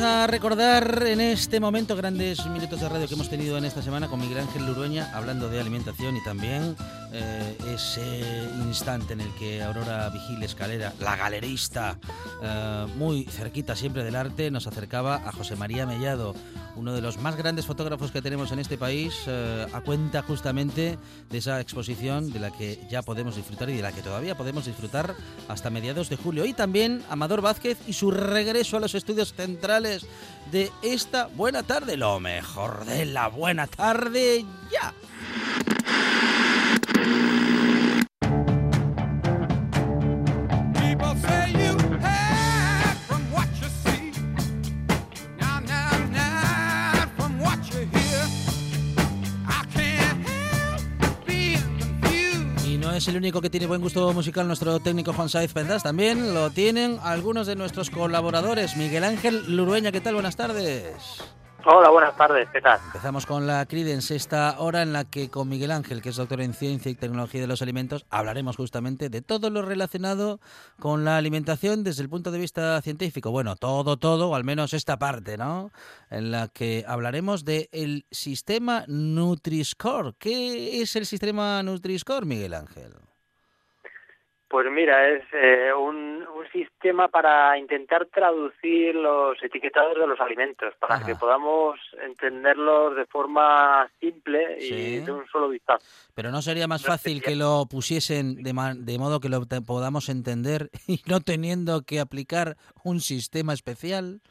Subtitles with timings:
[0.00, 4.06] A recordar en este momento grandes minutos de radio que hemos tenido en esta semana
[4.06, 6.76] con Miguel Ángel Lurueña hablando de alimentación y también
[7.12, 11.98] eh, ese instante en el que Aurora Vigil Escalera, la galerista,
[12.42, 16.34] eh, muy cerquita siempre del arte, nos acercaba a José María Mellado,
[16.78, 20.96] uno de los más grandes fotógrafos que tenemos en este país, eh, a cuenta justamente
[21.28, 24.64] de esa exposición de la que ya podemos disfrutar y de la que todavía podemos
[24.64, 25.14] disfrutar
[25.48, 26.44] hasta mediados de julio.
[26.44, 30.06] Y también Amador Vázquez y su regreso a los estudios centrales
[30.52, 34.94] de esta buena tarde, lo mejor de la buena tarde ya.
[52.98, 55.84] Es el único que tiene buen gusto musical nuestro técnico Juan Saiz Pendas.
[55.84, 58.76] También lo tienen algunos de nuestros colaboradores.
[58.76, 60.14] Miguel Ángel Lurueña, ¿qué tal?
[60.14, 61.22] Buenas tardes.
[61.64, 62.78] Hola, buenas tardes, ¿qué tal?
[62.86, 66.40] Empezamos con la Credence, esta hora en la que con Miguel Ángel, que es doctor
[66.40, 70.38] en Ciencia y Tecnología de los Alimentos, hablaremos justamente de todo lo relacionado
[70.78, 73.32] con la alimentación desde el punto de vista científico.
[73.32, 75.72] Bueno, todo, todo, o al menos esta parte, ¿no?
[76.10, 80.14] En la que hablaremos del el sistema Nutri-Score.
[80.16, 82.94] ¿Qué es el sistema Nutri-Score, Miguel Ángel?
[84.48, 86.08] Pues mira, es eh, un,
[86.50, 93.86] sistema para intentar traducir los etiquetados de los alimentos, para que podamos entenderlos de forma
[94.00, 95.84] simple y de un solo vistazo.
[96.14, 100.70] Pero ¿no sería más fácil que lo pusiesen de, de modo que lo podamos entender
[100.86, 104.22] y no teniendo que aplicar un sistema especial?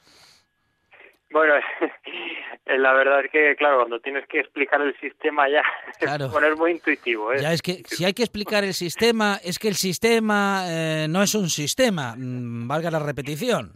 [1.29, 1.53] Bueno,
[2.75, 5.63] la verdad es que, claro, cuando tienes que explicar el sistema ya
[5.99, 6.29] claro.
[6.31, 7.33] poner muy intuitivo.
[7.33, 7.39] ¿eh?
[7.41, 11.21] Ya es que si hay que explicar el sistema, es que el sistema eh, no
[11.23, 13.71] es un sistema, mm, valga la repetición.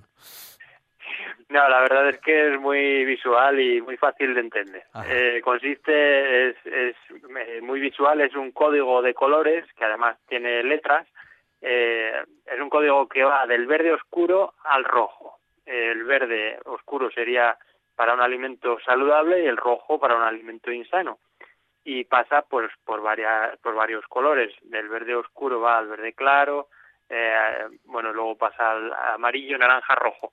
[1.49, 4.83] No, la verdad es que es muy visual y muy fácil de entender.
[5.09, 6.95] Eh, consiste, es, es
[7.61, 11.05] muy visual, es un código de colores que además tiene letras.
[11.61, 15.39] es un código que va del verde oscuro al rojo.
[15.65, 17.57] El verde oscuro sería
[17.95, 21.19] para un alimento saludable y el rojo para un alimento insano.
[21.83, 26.69] Y pasa pues por varias, por varios colores, del verde oscuro va al verde claro,
[27.09, 30.31] eh, bueno, luego pasa al amarillo, naranja, rojo.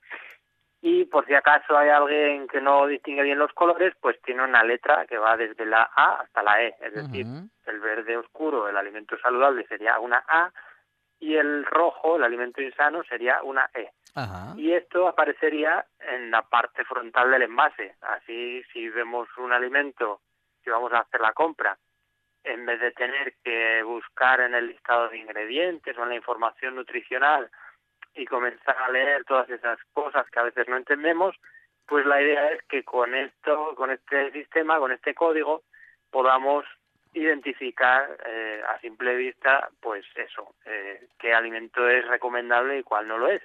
[0.81, 4.63] Y por si acaso hay alguien que no distingue bien los colores, pues tiene una
[4.63, 7.25] letra que va desde la A hasta la E, es decir,
[7.65, 10.53] el verde oscuro, el alimento saludable sería una A,
[11.19, 13.91] y el rojo, el alimento insano, sería una E.
[14.57, 17.95] Y esto aparecería en la parte frontal del envase.
[18.01, 20.21] Así, si vemos un alimento,
[20.63, 21.77] si vamos a hacer la compra,
[22.43, 26.75] en vez de tener que buscar en el listado de ingredientes o en la información
[26.75, 27.49] nutricional
[28.13, 31.35] y comenzar a leer todas esas cosas que a veces no entendemos,
[31.85, 35.63] pues la idea es que con esto, con este sistema, con este código,
[36.11, 36.65] podamos
[37.13, 43.17] identificar eh, a simple vista, pues eso, eh, qué alimento es recomendable y cuál no
[43.17, 43.41] lo es.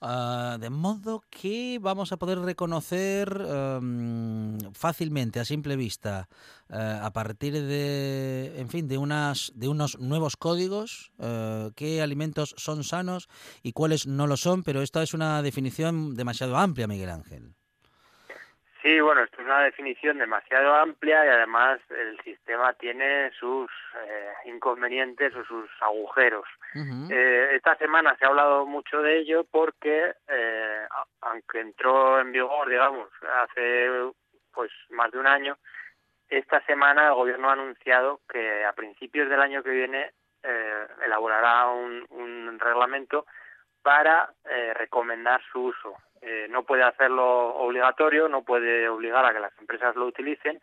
[0.00, 6.28] Ah, de modo que vamos a poder reconocer em, fácilmente a simple vista
[6.70, 11.10] eh, a partir de en fin de unas de unos nuevos códigos
[11.74, 13.28] qué alimentos son sanos
[13.64, 17.57] y cuáles no lo son pero esta es una definición demasiado amplia Miguel Ángel
[18.82, 23.68] Sí, bueno, esto es una definición demasiado amplia y además el sistema tiene sus
[24.06, 26.46] eh, inconvenientes o sus agujeros.
[27.10, 30.86] eh, esta semana se ha hablado mucho de ello porque, eh,
[31.22, 33.08] aunque entró en vigor, digamos,
[33.42, 34.12] hace
[34.52, 35.58] pues más de un año,
[36.28, 40.12] esta semana el gobierno ha anunciado que a principios del año que viene
[40.44, 43.26] eh, elaborará un, un reglamento
[43.82, 44.32] para
[44.74, 45.96] recomendar su uso.
[46.20, 50.60] Eh, no puede hacerlo obligatorio, no puede obligar a que las empresas lo utilicen,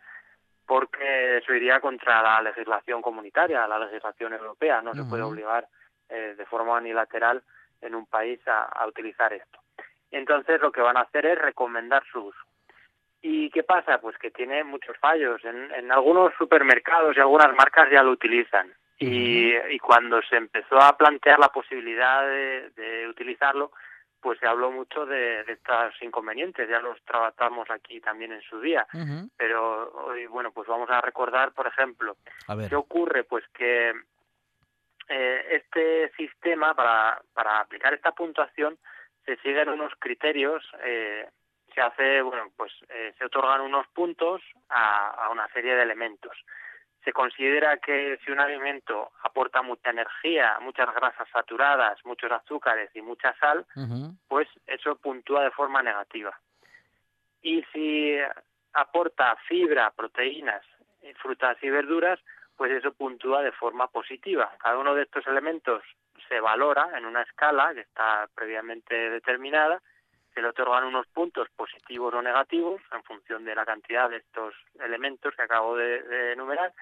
[0.66, 4.82] porque eso iría contra la legislación comunitaria, la legislación europea.
[4.82, 5.66] No se puede obligar
[6.08, 7.42] eh, de forma unilateral
[7.80, 9.58] en un país a, utilizar esto.
[10.10, 12.38] Entonces lo que van a hacer es recomendar su uso.
[13.22, 13.98] ¿Y qué pasa?
[13.98, 15.44] Pues que tiene muchos fallos.
[15.44, 18.72] En, en algunos supermercados y algunas marcas ya lo utilizan.
[18.98, 23.70] Y, y, cuando se empezó a plantear la posibilidad de, de utilizarlo,
[24.26, 28.84] pues se habló mucho de, estos inconvenientes, ya los tratamos aquí también en su día,
[29.36, 32.16] pero hoy, bueno, pues vamos a recordar, por ejemplo,
[32.68, 33.94] qué ocurre, pues que
[35.08, 38.76] eh, este sistema, para, para aplicar esta puntuación,
[39.24, 41.28] se siguen unos criterios, eh,
[41.72, 46.36] se hace, bueno, pues eh, se otorgan unos puntos a, a una serie de elementos
[47.06, 53.00] se considera que si un alimento aporta mucha energía, muchas grasas saturadas, muchos azúcares y
[53.00, 53.64] mucha sal,
[54.26, 56.36] pues eso puntúa de forma negativa.
[57.42, 58.18] Y si
[58.72, 60.64] aporta fibra, proteínas,
[61.22, 62.18] frutas y verduras,
[62.56, 64.52] pues eso puntúa de forma positiva.
[64.58, 65.84] Cada uno de estos elementos
[66.28, 69.80] se valora en una escala que está previamente determinada,
[70.34, 74.54] se le otorgan unos puntos positivos o negativos en función de la cantidad de estos
[74.80, 76.74] elementos que acabo de enumerar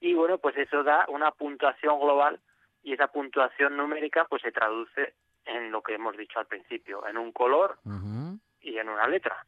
[0.00, 2.40] y bueno, pues eso da una puntuación global
[2.82, 5.14] y esa puntuación numérica pues se traduce
[5.44, 7.78] en lo que hemos dicho al principio, en un color
[8.60, 9.44] y en una letra.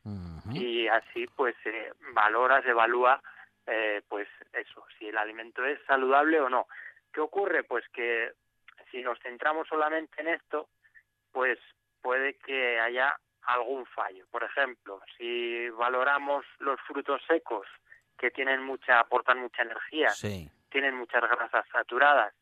[0.52, 3.20] Y así pues se valora, se evalúa
[3.66, 6.66] eh, pues eso, si el alimento es saludable o no.
[7.12, 7.62] ¿Qué ocurre?
[7.64, 8.32] Pues que
[8.90, 10.68] si nos centramos solamente en esto,
[11.30, 11.58] pues
[12.02, 14.26] puede que haya algún fallo.
[14.30, 17.66] Por ejemplo, si valoramos los frutos secos
[18.22, 20.12] que tienen mucha, aportan mucha energía,
[20.70, 22.32] tienen muchas grasas saturadas,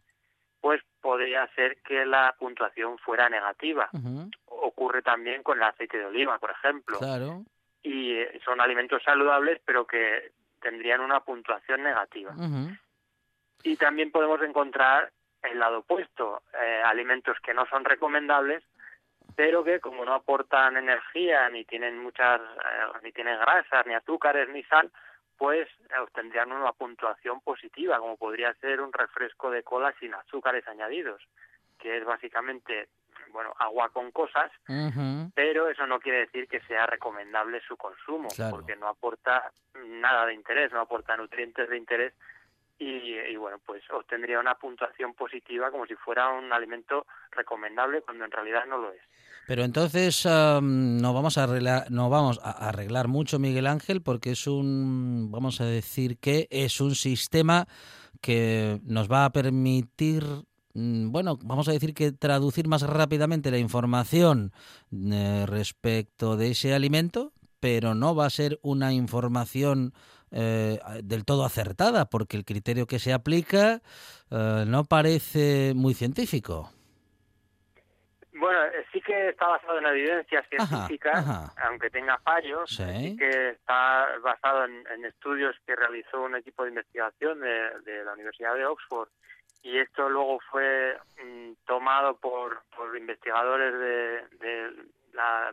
[0.61, 3.89] pues podría ser que la puntuación fuera negativa.
[4.45, 6.99] Ocurre también con el aceite de oliva, por ejemplo.
[6.99, 7.45] Claro.
[7.83, 12.35] Y eh, son alimentos saludables, pero que tendrían una puntuación negativa.
[13.63, 15.11] Y también podemos encontrar
[15.43, 18.63] el lado opuesto, eh, alimentos que no son recomendables,
[19.35, 24.47] pero que como no aportan energía, ni tienen muchas, eh, ni tienen grasas, ni azúcares,
[24.51, 24.93] ni sal,
[25.41, 25.67] pues
[26.03, 31.23] obtendrían una puntuación positiva, como podría ser un refresco de cola sin azúcares añadidos,
[31.79, 32.89] que es básicamente
[33.33, 34.53] bueno, agua con cosas,
[35.35, 39.51] pero eso no quiere decir que sea recomendable su consumo, porque no aporta
[39.87, 42.13] nada de interés, no aporta nutrientes de interés
[42.79, 48.31] y, bueno, pues obtendría una puntuación positiva como si fuera un alimento recomendable cuando en
[48.31, 49.01] realidad no lo es.
[49.47, 54.47] Pero entonces no vamos a arreglar, no vamos a arreglar mucho Miguel Ángel porque es
[54.47, 57.67] un, vamos a decir que es un sistema
[58.21, 60.25] que nos va a permitir
[60.75, 64.53] mm, bueno, vamos a decir que traducir más rápidamente la información
[64.93, 69.93] eh, respecto de ese alimento, pero no va a ser una información
[70.33, 73.83] eh, del todo acertada, porque el criterio que se aplica
[74.31, 76.71] eh, no parece muy científico.
[78.41, 81.25] Bueno, eh, sí que está basado en evidencias científicas,
[81.63, 83.17] aunque tenga fallos, sí.
[83.19, 88.65] que está basado en, estudios que realizó un equipo de investigación de, la Universidad de
[88.65, 89.09] Oxford.
[89.63, 94.73] Y esto luego fue mm, tomado por, por investigadores de, de
[95.13, 95.53] la,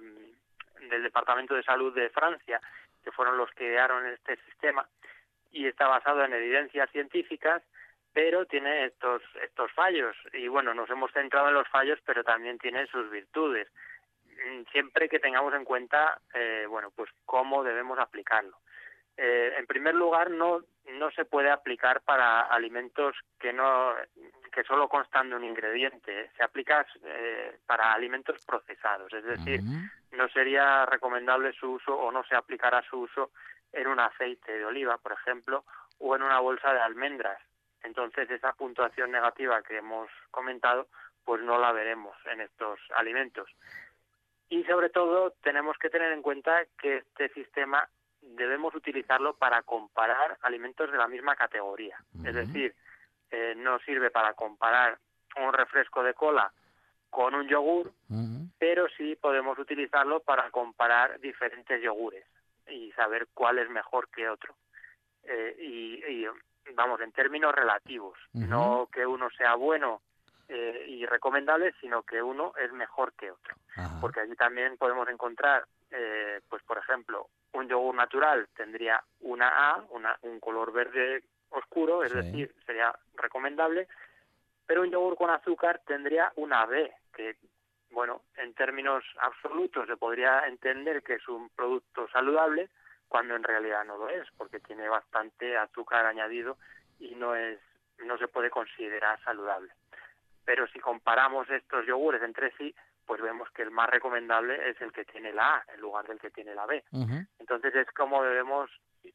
[0.90, 2.62] del Departamento de Salud de Francia
[3.04, 4.88] que fueron los que idearon este sistema.
[5.52, 7.62] Y está basado en evidencias científicas,
[8.18, 12.58] pero tiene estos estos fallos y bueno, nos hemos centrado en los fallos, pero también
[12.58, 13.68] tiene sus virtudes.
[14.26, 18.58] Mm, siempre que tengamos en cuenta, eh, bueno, pues cómo debemos aplicarlo.
[19.18, 23.94] Eh, en primer lugar, no no se puede aplicar para alimentos que no
[24.52, 26.32] que solo constan de un ingrediente.
[26.38, 29.62] Se aplica eh, para alimentos procesados, es decir,
[30.14, 33.30] no sería recomendable su uso o no se aplicará su uso
[33.72, 35.66] en un aceite de oliva, por ejemplo,
[36.00, 37.40] o en una bolsa de almendras.
[37.88, 40.88] Entonces, esa puntuación negativa que hemos comentado,
[41.24, 43.50] pues no la veremos en estos alimentos.
[44.50, 47.88] Y sobre todo, tenemos que tener en cuenta que este sistema
[48.22, 51.98] debemos utilizarlo para comparar alimentos de la misma categoría.
[52.26, 52.76] Es decir,
[53.32, 54.98] eh, no sirve para comparar
[55.38, 56.52] un refresco de cola
[57.10, 57.94] con un yogur,
[58.60, 62.26] pero sí podemos utilizarlo para comparar diferentes yogures
[62.68, 64.56] y saber cuál es mejor que otro.
[65.24, 66.26] Eh, y,
[66.76, 70.02] vamos, en términos relativos, no que uno sea bueno
[70.48, 73.56] eh, y recomendable, sino que uno es mejor que otro.
[74.02, 75.66] Porque allí también podemos encontrar,
[76.50, 82.14] pues por ejemplo, un yogur natural tendría una A, una, un color verde oscuro, es
[82.14, 83.88] decir, sería recomendable,
[84.66, 87.38] pero un yogur con azúcar tendría una B, que,
[87.92, 92.70] bueno, en términos absolutos se podría entender que es un producto saludable,
[93.08, 96.58] cuando en realidad no lo es, porque tiene bastante azúcar añadido
[97.00, 97.60] y no es
[98.06, 99.72] no se puede considerar saludable.
[100.46, 102.74] Pero si comparamos estos yogures entre sí,
[103.06, 106.20] pues vemos que el más recomendable es el que tiene la A en lugar del
[106.20, 106.84] que tiene la B.
[107.40, 108.70] Entonces es como debemos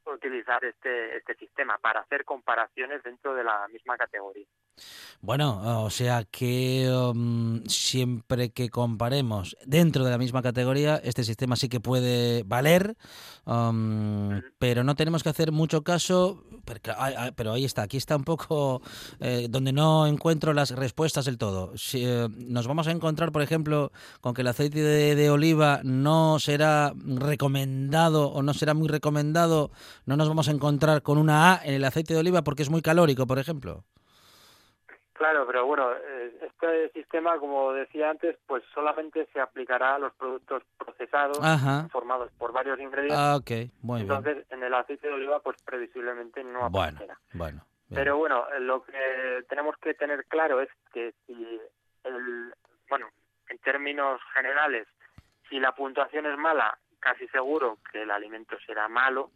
[0.06, 4.46] utilizar este, este sistema para hacer comparaciones dentro de la misma categoría.
[5.24, 11.54] Bueno, o sea que um, siempre que comparemos dentro de la misma categoría, este sistema
[11.54, 12.96] sí que puede valer,
[13.46, 16.42] um, pero no tenemos que hacer mucho caso.
[17.36, 18.82] Pero, ahí está, aquí está un poco
[19.20, 21.76] eh, donde no encuentro las respuestas del todo.
[21.76, 26.40] Si, eh, nos vamos a encontrar, por ejemplo, con que el aceite de, oliva no
[26.40, 29.70] será recomendado o no será muy recomendado,
[30.04, 32.70] no nos vamos a encontrar con una A en el aceite de oliva porque es
[32.70, 33.84] muy calórico, por ejemplo.
[35.12, 40.12] Claro, pero bueno, eh, este sistema, como decía antes, pues solamente se aplicará a los
[40.14, 41.38] productos procesados,
[41.90, 43.18] formados por varios ingredientes.
[43.18, 43.50] Ah, ok,
[43.82, 47.18] muy Entonces, en el aceite de oliva, pues previsiblemente no aparecerá.
[47.34, 47.64] Bueno, bueno.
[47.90, 51.60] Pero bueno, lo que tenemos que tener claro es que si
[52.04, 52.54] el,
[52.88, 53.08] bueno,
[53.48, 54.86] en términos generales,
[55.48, 59.30] si la puntuación es mala, casi seguro que el alimento será malo,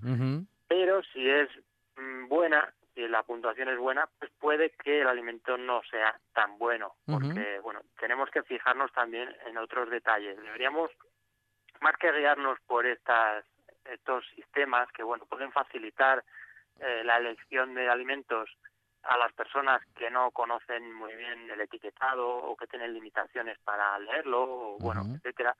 [0.68, 1.48] pero si es
[1.96, 6.58] mm, buena, si la puntuación es buena, pues puede que el alimento no sea tan
[6.58, 10.40] bueno, porque bueno, tenemos que fijarnos también en otros detalles.
[10.40, 10.90] Deberíamos
[11.82, 13.44] más que guiarnos por estas
[13.84, 16.24] estos sistemas que bueno pueden facilitar
[16.80, 18.50] eh, la elección de alimentos
[19.02, 23.96] a las personas que no conocen muy bien el etiquetado o que tienen limitaciones para
[24.00, 25.54] leerlo o bueno etcétera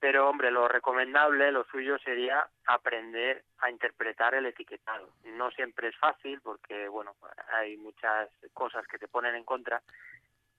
[0.00, 5.10] pero hombre, lo recomendable, lo suyo sería aprender a interpretar el etiquetado.
[5.24, 7.16] No siempre es fácil porque, bueno,
[7.52, 9.82] hay muchas cosas que te ponen en contra,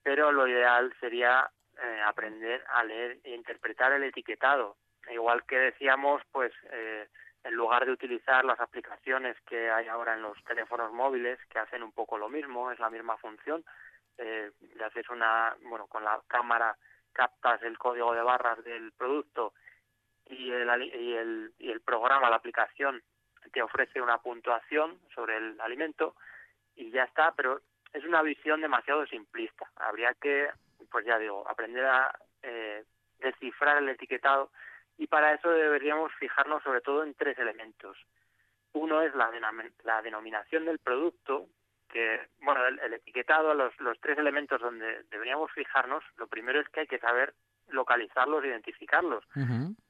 [0.02, 1.48] pero lo ideal sería
[1.82, 4.76] eh, aprender a leer e interpretar el etiquetado.
[5.10, 7.08] Igual que decíamos, pues eh,
[7.44, 11.82] en lugar de utilizar las aplicaciones que hay ahora en los teléfonos móviles, que hacen
[11.82, 13.64] un poco lo mismo, es la misma función,
[14.18, 16.76] eh, le haces una, bueno, con la cámara
[17.20, 19.52] captas el código de barras del producto
[20.24, 23.02] y el, y el, y el programa, la aplicación,
[23.52, 26.14] te ofrece una puntuación sobre el alimento
[26.76, 27.60] y ya está, pero
[27.92, 29.70] es una visión demasiado simplista.
[29.76, 30.48] Habría que,
[30.90, 32.84] pues ya digo, aprender a eh,
[33.18, 34.50] descifrar el etiquetado
[34.96, 37.98] y para eso deberíamos fijarnos sobre todo en tres elementos.
[38.72, 39.30] Uno es la,
[39.82, 41.48] la denominación del producto,
[41.92, 46.80] que, bueno, el, etiquetado, los, los tres elementos donde deberíamos fijarnos, lo primero es que
[46.80, 47.34] hay que saber
[47.68, 49.24] localizarlos, identificarlos,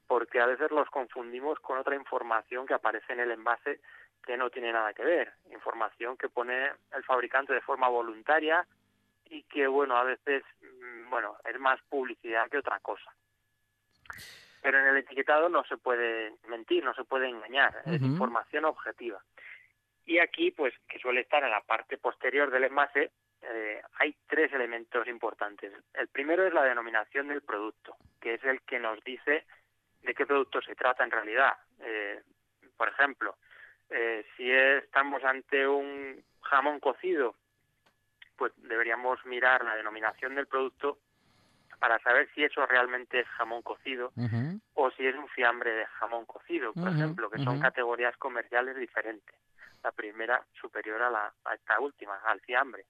[0.07, 3.80] porque a veces los confundimos con otra información que aparece en el envase
[4.25, 8.66] que no tiene nada que ver, información que pone el fabricante de forma voluntaria
[9.25, 13.11] y que, bueno, a veces, mm, bueno, es más publicidad que otra cosa.
[14.62, 19.23] Pero en el etiquetado no se puede mentir, no se puede engañar, es información objetiva.
[20.07, 23.11] Y aquí, pues, que suele estar en la parte posterior del envase,
[23.42, 25.73] eh, hay tres elementos importantes.
[25.95, 29.45] El primero es la denominación del producto, que es el que nos dice
[30.02, 31.54] de qué producto se trata en realidad.
[31.80, 32.23] Eh,
[32.76, 33.37] por ejemplo,
[33.88, 37.35] eh, si estamos ante un jamón cocido,
[38.37, 40.99] pues deberíamos mirar la denominación del producto
[41.78, 44.12] para saber si eso realmente es jamón cocido
[44.75, 49.35] o si es un fiambre de jamón cocido, por ejemplo, que son categorías comerciales diferentes
[49.82, 52.84] la primera superior a, la, a esta última, al fiambre.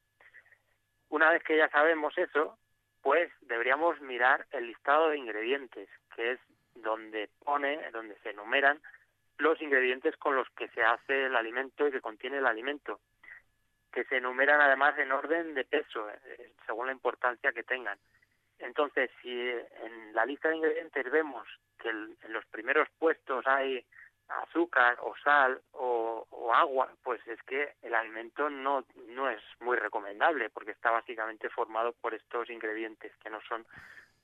[1.08, 2.58] Una vez que ya sabemos eso,
[3.02, 6.40] pues deberíamos mirar el listado de ingredientes, que es
[6.74, 8.80] donde pone, donde se enumeran
[9.38, 13.00] los ingredientes con los que se hace el alimento y que contiene el alimento,
[13.92, 17.98] que se enumeran además en orden de peso, eh, según la importancia que tengan.
[18.58, 23.84] Entonces, si en la lista de ingredientes vemos que en los primeros puestos hay
[24.42, 30.50] azúcar o sal o, agua, pues es que el alimento no, no es muy recomendable
[30.50, 33.64] porque está básicamente formado por estos ingredientes que no son,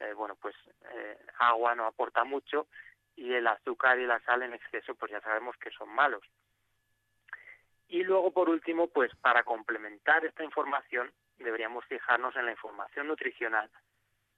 [0.01, 0.57] eh, bueno, pues
[0.93, 2.67] eh, agua no aporta mucho
[3.15, 6.25] y el azúcar y la sal en exceso pues ya sabemos que son malos.
[7.89, 13.71] Y luego, por último, pues para complementar esta información deberíamos fijarnos en la información nutricional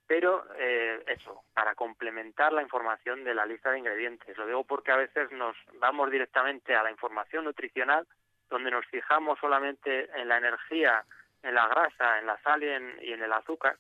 [0.08, 4.36] pero eh, eso, para complementar la información de la lista de ingredientes.
[4.38, 8.06] Lo digo porque a veces nos vamos directamente a la información nutricional,
[8.48, 11.04] donde nos fijamos solamente en la energía,
[11.42, 13.76] en la grasa, en la sal y en, el azúcar,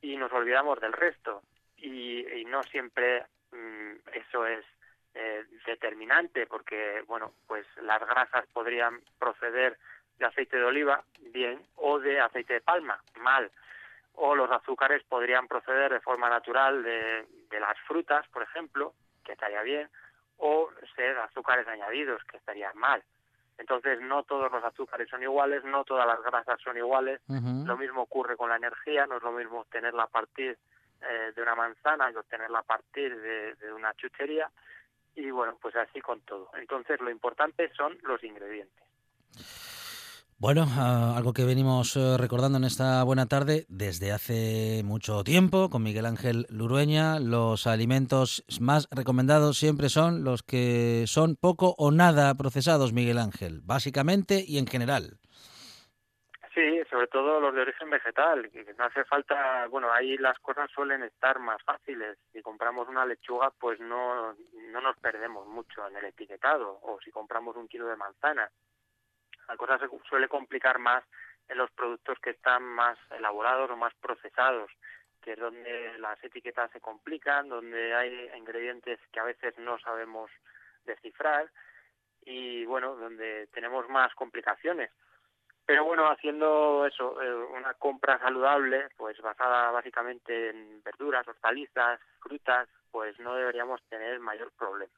[0.00, 1.42] y nos olvidamos del resto.
[1.76, 4.64] Y, no siempre mm, eso es
[5.14, 9.76] eh, determinante, porque, bueno, pues las grasas podrían proceder
[10.18, 11.02] de aceite de oliva,
[11.32, 13.50] bien, o de aceite de palma, mal
[14.14, 17.26] o los azúcares podrían proceder de forma natural de,
[17.60, 18.94] las frutas, por ejemplo,
[19.24, 19.88] que estaría bien,
[20.38, 23.02] o ser azúcares añadidos, que estaría mal.
[23.56, 27.20] Entonces, no todos los azúcares son iguales, no todas las grasas son iguales.
[27.28, 30.58] Lo mismo ocurre con la energía, no es lo mismo obtenerla a partir
[31.00, 34.50] eh, de una manzana que obtenerla a partir de, de una chuchería.
[35.14, 36.50] Y bueno, pues así con todo.
[36.54, 38.84] Entonces, lo importante son los ingredientes.
[40.38, 45.70] Bueno, ah, algo que venimos eh, recordando en esta buena tarde desde hace mucho tiempo
[45.70, 51.92] con Miguel Ángel Lurueña, los alimentos más recomendados siempre son los que son poco o
[51.92, 55.18] nada procesados, Miguel Ángel, básicamente y en general.
[56.52, 58.50] Sí, sobre todo los de origen vegetal.
[58.78, 62.16] No hace falta, bueno, ahí las cosas suelen estar más fáciles.
[62.32, 66.78] Si compramos una lechuga, pues no, no nos perdemos mucho en el etiquetado.
[66.82, 68.48] O si compramos un kilo de manzana,
[69.48, 71.04] la cosa se suele complicar más
[71.48, 74.70] en los productos que están más elaborados o más procesados,
[75.20, 80.30] que es donde las etiquetas se complican, donde hay ingredientes que a veces no sabemos
[80.84, 81.50] descifrar
[82.22, 84.90] y bueno, donde tenemos más complicaciones.
[85.66, 92.68] Pero bueno, haciendo eso, eh, una compra saludable, pues basada básicamente en verduras, hortalizas, frutas,
[92.90, 94.92] pues no deberíamos tener mayor problema.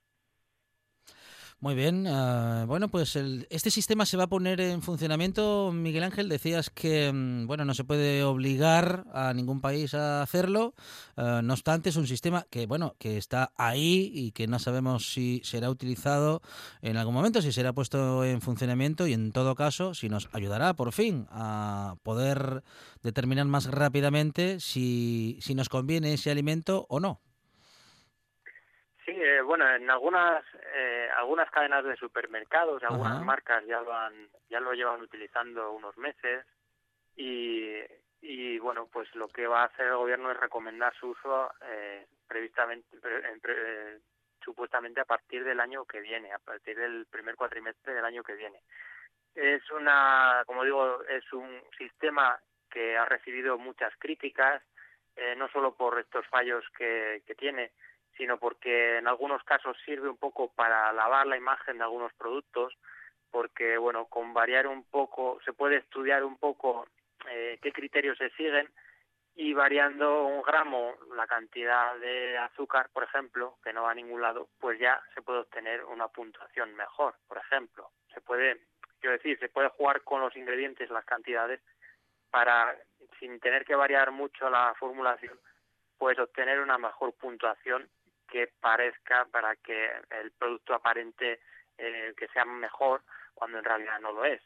[1.58, 2.06] Muy bien.
[2.06, 5.72] Ah, bueno, pues este sistema se va a poner en funcionamiento.
[5.72, 10.74] Miguel Ángel, decías que mm, bueno no se puede obligar a ningún país a hacerlo.
[11.16, 15.10] Ah, no obstante, es un sistema que bueno que está ahí y que no sabemos
[15.12, 16.42] si será utilizado
[16.82, 20.74] en algún momento, si será puesto en funcionamiento y en todo caso si nos ayudará
[20.74, 22.64] por fin a poder
[23.02, 27.22] determinar más rápidamente si, si nos conviene ese alimento o no.
[29.06, 30.44] Sí, eh, bueno, en algunas
[30.74, 35.96] eh, algunas cadenas de supermercados, algunas marcas ya lo han ya lo llevan utilizando unos
[35.96, 36.44] meses
[37.14, 37.76] y,
[38.20, 42.04] y bueno, pues lo que va a hacer el gobierno es recomendar su uso eh,
[42.26, 44.00] previstamente eh,
[44.44, 48.34] supuestamente a partir del año que viene, a partir del primer cuatrimestre del año que
[48.34, 48.60] viene.
[49.36, 54.62] Es una, como digo, es un sistema que ha recibido muchas críticas,
[55.36, 57.72] no solo por estos fallos que, que tiene,
[58.16, 62.74] sino porque en algunos casos sirve un poco para lavar la imagen de algunos productos,
[63.30, 66.86] porque bueno, con variar un poco, se puede estudiar un poco
[67.28, 68.68] eh, qué criterios se siguen
[69.34, 74.22] y variando un gramo la cantidad de azúcar, por ejemplo, que no va a ningún
[74.22, 77.90] lado, pues ya se puede obtener una puntuación mejor, por ejemplo.
[78.14, 78.62] Se puede,
[78.98, 81.60] quiero decir, se puede jugar con los ingredientes, las cantidades,
[82.30, 82.74] para,
[83.20, 85.38] sin tener que variar mucho la formulación,
[85.98, 87.90] pues obtener una mejor puntuación
[88.36, 91.40] que parezca para que el producto aparente
[91.78, 94.42] eh, que sea mejor cuando en realidad no lo es.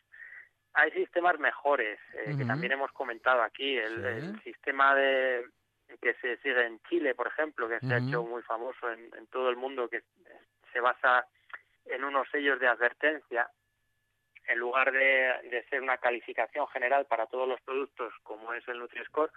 [0.74, 3.76] Hay sistemas mejores eh, que también hemos comentado aquí.
[3.76, 5.44] El, sistema de
[6.00, 9.26] que se sigue en Chile, por ejemplo, que se ha hecho muy famoso en, en
[9.26, 10.04] todo el mundo, que
[10.72, 11.26] se basa
[11.86, 13.50] en unos sellos de advertencia
[14.46, 18.78] en lugar de, de, ser una calificación general para todos los productos como es el
[18.78, 19.32] Nutri-Score,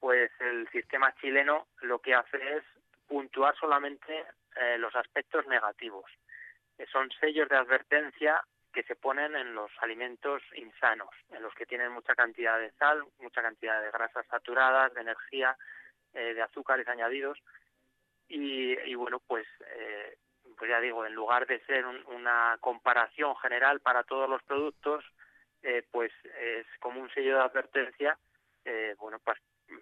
[0.00, 2.64] pues el sistema chileno lo que hace es
[3.06, 4.24] puntuar solamente
[4.56, 6.10] eh, los aspectos negativos.
[6.92, 8.42] son sellos de advertencia
[8.72, 13.02] que se ponen en los alimentos insanos, en los que tienen mucha cantidad de sal,
[13.20, 15.56] mucha cantidad de grasas saturadas, de energía,
[16.12, 17.38] eh, de azúcares añadidos.
[18.28, 20.18] Y, bueno, pues, eh,
[20.58, 25.04] pues ya digo, en lugar de ser una comparación general para todos los productos,
[25.90, 28.16] pues es como un sello de advertencia,
[28.98, 29.38] bueno, pues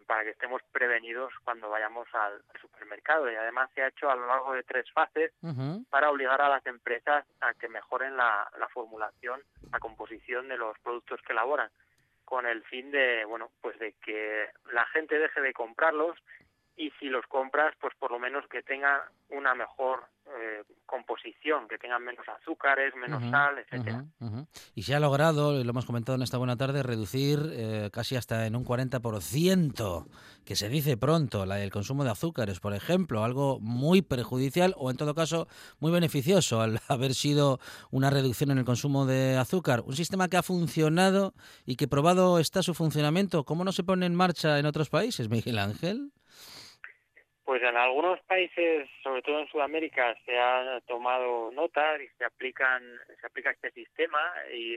[0.07, 3.31] para que estemos prevenidos cuando vayamos al, supermercado.
[3.31, 5.33] Y además se ha hecho a lo largo de tres fases
[5.91, 10.79] para obligar a las empresas a que mejoren la, la formulación, la composición de los
[10.81, 11.71] productos que elaboran,
[12.25, 16.19] con el fin de, bueno, pues de que la gente deje de comprarlos
[16.77, 21.77] y si los compras, pues por lo menos que tengan una mejor eh, composición, que
[21.77, 24.05] tengan menos azúcares, menos sal, etcétera.
[24.75, 28.47] Y se ha logrado, lo hemos comentado en esta buena tarde, reducir eh, casi hasta
[28.47, 30.07] en un 40%,
[30.45, 34.91] que se dice pronto, la, el consumo de azúcares, por ejemplo, algo muy perjudicial o
[34.91, 35.47] en todo caso
[35.79, 37.59] muy beneficioso al haber sido
[37.91, 39.83] una reducción en el consumo de azúcar.
[39.87, 41.35] Un sistema que ha funcionado
[41.67, 43.45] y que probado está su funcionamiento.
[43.45, 46.13] ¿Cómo no se pone en marcha en otros países, Miguel Ángel?
[47.45, 52.83] Pues en algunos países, sobre todo en Sudamérica, se ha tomado nota y se aplican,
[53.21, 54.33] se aplica este sistema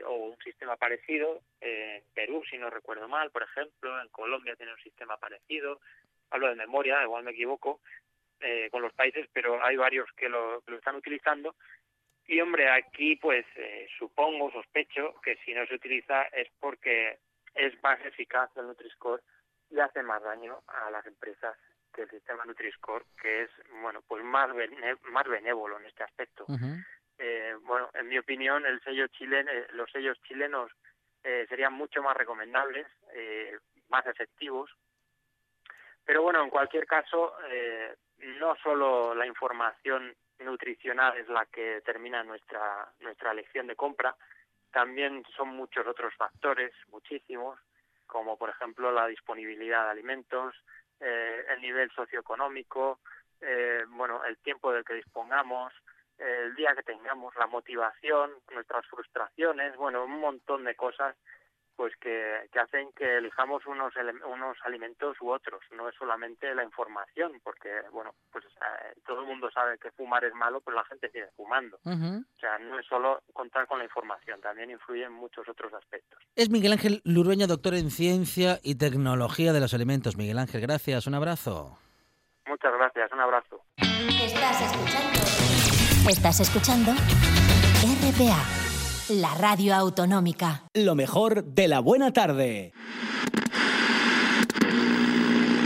[0.06, 1.40] o un sistema parecido.
[1.62, 5.80] en Perú, si no recuerdo mal, por ejemplo, en Colombia tiene un sistema parecido.
[6.30, 7.80] Hablo de memoria, igual me equivoco
[8.42, 11.56] eh, con los países, pero hay varios que lo, lo están utilizando.
[12.28, 17.18] Y hombre, aquí pues eh, supongo, sospecho que si no se utiliza es porque
[17.56, 19.24] es más eficaz el Nutri-Score
[19.72, 21.58] y hace más daño a las empresas
[22.02, 23.50] el sistema Nutri-Score, que es
[23.82, 24.50] bueno pues más
[25.12, 26.46] más benévolo en este aspecto.
[27.18, 30.72] eh, bueno, en mi opinión, el sello chileno, eh, los sellos chilenos
[31.24, 33.58] eh, serían mucho más recomendables, eh,
[33.90, 34.70] más efectivos.
[36.06, 37.34] Pero bueno, en cualquier caso,
[38.18, 44.16] no solo la información nutricional es la que determina nuestra nuestra elección de compra,
[44.72, 47.60] también son muchos otros factores, muchísimos,
[48.06, 50.56] como por ejemplo la disponibilidad de alimentos,
[51.00, 53.00] eh, el nivel socioeconómico,
[53.42, 55.74] eh, bueno, el tiempo del que dispongamos,
[56.18, 61.16] el día que tengamos, la motivación, nuestras frustraciones, bueno, un montón de cosas
[61.78, 63.94] pues que, que hacen que elijamos unos
[64.26, 68.44] unos alimentos u otros no es solamente la información porque bueno pues
[69.06, 71.78] todo el mundo sabe que fumar es malo pero la gente sigue fumando.
[71.86, 76.20] O sea no es solo contar con la información también influye en muchos otros aspectos.
[76.36, 80.18] Es Miguel Ángel Lurueña doctor en ciencia y tecnología de los alimentos.
[80.18, 81.78] Miguel Ángel gracias un abrazo.
[82.48, 83.62] Muchas gracias un abrazo.
[83.78, 86.10] Estás escuchando.
[86.10, 86.92] Estás escuchando
[87.84, 88.67] RPA
[89.10, 90.64] la radio autonómica.
[90.74, 92.74] Lo mejor de la buena tarde.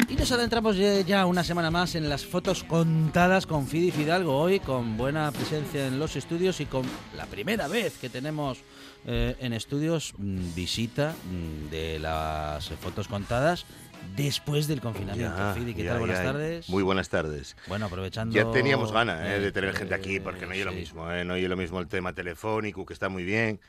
[0.08, 4.60] Y nos adentramos ya una semana más en las fotos contadas con Fidi Fidalgo hoy,
[4.60, 6.84] con buena presencia en los estudios y con
[7.15, 8.60] la primera vez que tenemos
[9.06, 13.65] eh, en estudios mm, visita mm, de las fotos contadas
[14.16, 15.56] después del confinamiento.
[15.76, 16.00] ¿qué tal?
[16.00, 16.70] Buenas tardes.
[16.70, 17.56] Muy buenas tardes.
[17.68, 18.36] Bueno, aprovechando...
[18.36, 21.34] Ya teníamos ganas eh, de tener gente aquí, porque no oye lo mismo, eh, no
[21.34, 23.60] oye lo mismo el tema telefónico, que está muy bien,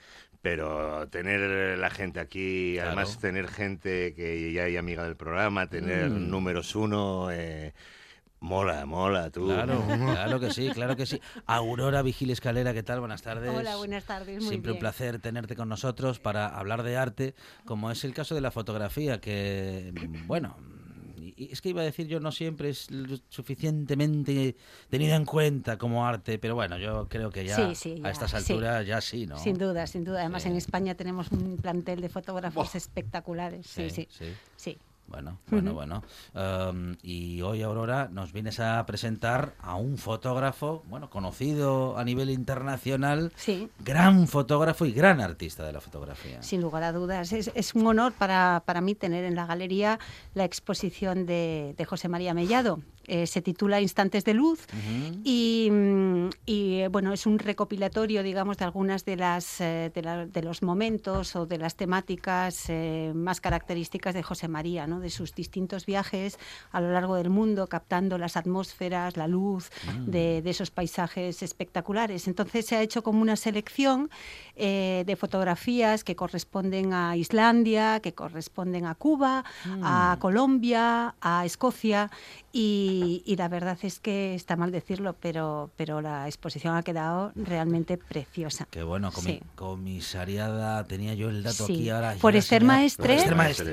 [0.41, 6.11] pero tener la gente aquí, además tener gente que ya hay amiga del programa, tener
[6.11, 6.31] mm.
[6.31, 7.31] números uno...
[7.31, 7.73] Eh,
[8.43, 9.47] Mola, mola, tú.
[9.47, 11.21] Claro, claro que sí, claro que sí.
[11.47, 12.99] Aurora Vigil Escalera, ¿qué tal?
[12.99, 13.55] Buenas tardes.
[13.55, 14.41] Hola, buenas tardes.
[14.41, 18.35] Muy Siempre un placer tenerte con nosotros para hablar de arte, como es el caso
[18.35, 19.95] de la fotografía, que,
[20.27, 20.57] bueno,
[21.37, 22.89] es que iba a decir yo no siempre es
[23.29, 24.57] suficientemente
[24.91, 29.01] tenida en cuenta como arte, pero bueno, yo creo que ya, a estas alturas ya
[29.01, 29.39] sí, ¿no?
[29.39, 30.19] Sin duda, sin duda.
[30.19, 33.69] Además en España tenemos un plantel de fotógrafos espectaculares.
[33.69, 34.09] sí, sí.
[34.57, 34.79] sí.
[35.13, 36.03] Bueno, bueno, bueno.
[36.35, 42.31] Em, y hoy, Aurora, nos vienes a presentar a un fotógrafo, bueno, conocido a nivel
[42.31, 43.69] internacional, sí.
[43.81, 46.43] gran fotógrafo y gran artista de la fotografía.
[46.43, 47.31] Sin lugar a dudas.
[47.35, 49.99] Es, un honor para, para, mí tener en la galería
[50.33, 54.65] la exposición de, de José María Mellado, eh, se titula Instantes de Luz
[55.25, 55.71] y,
[56.47, 61.47] y, bueno, es un recopilatorio, digamos, de algunas de, las, eh, de, los momentos o
[61.47, 65.01] de las temáticas eh, más características de José María, ¿no?
[65.03, 66.39] De sus distintos viajes
[66.71, 70.11] a lo largo del mundo, captando las atmósferas, la luz mm.
[70.11, 72.29] de, esos paisajes espectaculares.
[72.29, 74.11] Entonces se ha hecho como una selección
[74.55, 79.45] de fotografías que corresponden a Islandia, que corresponden a Cuba,
[79.83, 80.21] a mm.
[80.21, 82.11] Colombia, a Escocia
[82.53, 87.97] y, la verdad es que está mal decirlo, pero, pero la exposición ha quedado realmente
[87.97, 88.69] preciosa.
[88.71, 89.11] Qué bueno,
[89.55, 92.17] comisariada, tenía yo el dato aquí ahora.
[92.21, 93.25] Por Esther Maestre,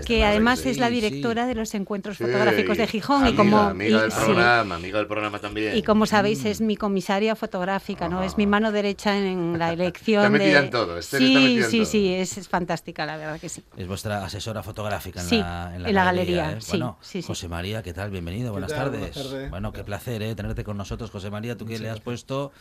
[0.06, 3.24] que además es la directora de los encuentros fotográficos de Gijón.
[3.24, 5.76] Amiga, y como, amiga del programa, amiga del programa también.
[5.76, 8.24] Y como sabéis, es mi comisaria fotográfica, ¿no?
[8.24, 10.24] Es mi mano derecha en la elección.
[10.24, 10.66] Está metida de...
[10.66, 13.64] en todo, Sí, sí, sí, es, fantástica, la verdad que sí.
[13.78, 16.54] Es vuestra asesora fotográfica en, la, en la, galería.
[16.54, 16.60] ¿eh?
[16.70, 18.12] Bueno, José María, ¿qué tal?
[18.12, 19.50] Bienvenido, buenas tardes.
[19.50, 20.36] Bueno, qué placer ¿eh?
[20.36, 22.52] tenerte con nosotros, José María, tú que le has puesto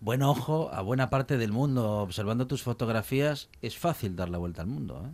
[0.00, 1.98] buen ojo a buena parte del mundo.
[1.98, 5.04] Observando tus fotografías, es fácil dar la vuelta al mundo.
[5.06, 5.10] ¿eh?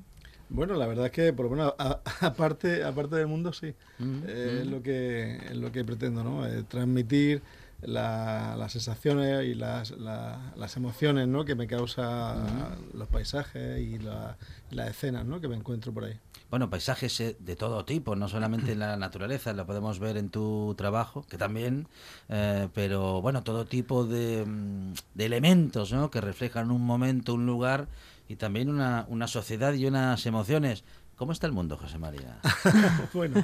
[0.48, 1.74] Bueno, la verdad es que, por lo menos,
[2.20, 3.74] aparte, aparte del mundo, sí.
[3.98, 4.70] Mm, eh, es, mm.
[4.70, 6.46] lo que, es lo que pretendo, ¿no?
[6.46, 7.42] Eh, transmitir
[7.82, 11.44] las sensaciones y las, las emociones ¿no?
[11.44, 12.96] que me causa mm.
[12.96, 15.40] los paisajes y las escenas ¿no?
[15.40, 16.18] que me encuentro por ahí.
[16.48, 20.30] Bueno, paisajes eh, de todo tipo, no solamente en la naturaleza, lo podemos ver en
[20.30, 21.88] tu trabajo, que también,
[22.28, 26.10] eh, pero bueno, todo tipo de, mm, de, elementos ¿no?
[26.10, 27.88] que reflejan un momento, un lugar
[28.28, 30.84] y también una, una sociedad y unas emociones.
[31.16, 32.40] ¿Cómo está el mundo, José María?
[33.14, 33.40] bueno,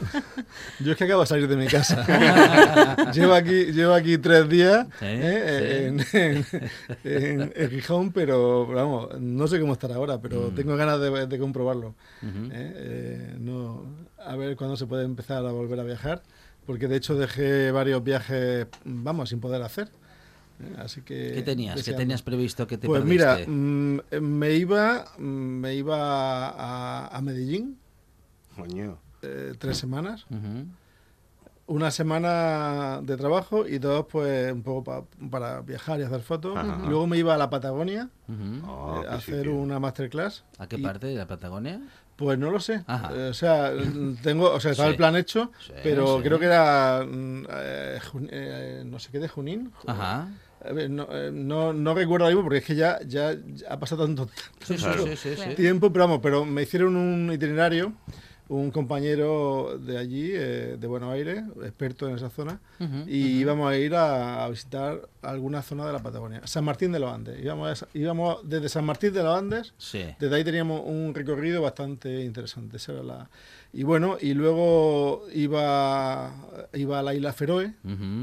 [0.80, 2.06] yo es que acabo de salir de mi casa.
[3.12, 5.92] llevo aquí, llevo aquí tres días ¿eh?
[6.14, 6.44] En,
[7.04, 10.54] en, Gijón, pero vamos, no sé cómo estará ahora, pero mm.
[10.54, 11.94] tengo ganas de, comprobarlo.
[12.22, 12.48] ¿eh?
[12.52, 13.84] Eh, no,
[14.18, 16.22] a ver cuándo se puede empezar a volver a viajar,
[16.64, 19.90] porque de hecho dejé varios viajes, vamos, sin poder hacer.
[20.78, 21.82] Así que ¿Qué tenías?
[21.82, 27.78] ¿Qué tenías previsto que te Pues mira, mm, me iba, mm, me iba a, Medellín.
[29.22, 30.26] Eh, tres semanas.
[31.68, 36.56] Una semana de trabajo y dos, pues, un poco para viajar y hacer fotos.
[36.86, 40.44] Luego me iba a la Patagonia ah, eh, a hacer una masterclass.
[40.58, 41.80] ¿A qué parte de la Patagonia?
[42.14, 42.84] Pues no lo sé.
[43.12, 43.72] Eh, o sea,
[44.22, 45.50] tengo, o sea, estaba el plan hecho,
[45.82, 47.46] pero creo que era mm,
[48.88, 49.72] no sé qué de Junín.
[49.86, 50.28] Ajá.
[50.68, 50.88] Eh,
[51.32, 53.34] no, no, recuerdo mismo porque es que ya, ya
[53.68, 54.28] ha pasado tanto,
[55.56, 57.92] tiempo, pero vamos, pero me hicieron un itinerario
[58.48, 62.60] un compañero de allí, eh, de Buenos Aires, experto en esa zona,
[63.06, 66.40] y íbamos a ir a, visitar alguna zona de la Patagonia.
[66.44, 67.42] San Martín de los Andes.
[67.42, 69.74] Íbamos, íbamos desde San Martín de los Andes,
[70.18, 72.76] desde ahí teníamos un recorrido bastante interesante.
[72.76, 73.30] Esa era la,
[73.72, 76.32] y bueno, y luego iba,
[76.72, 77.74] iba a la isla Feroe,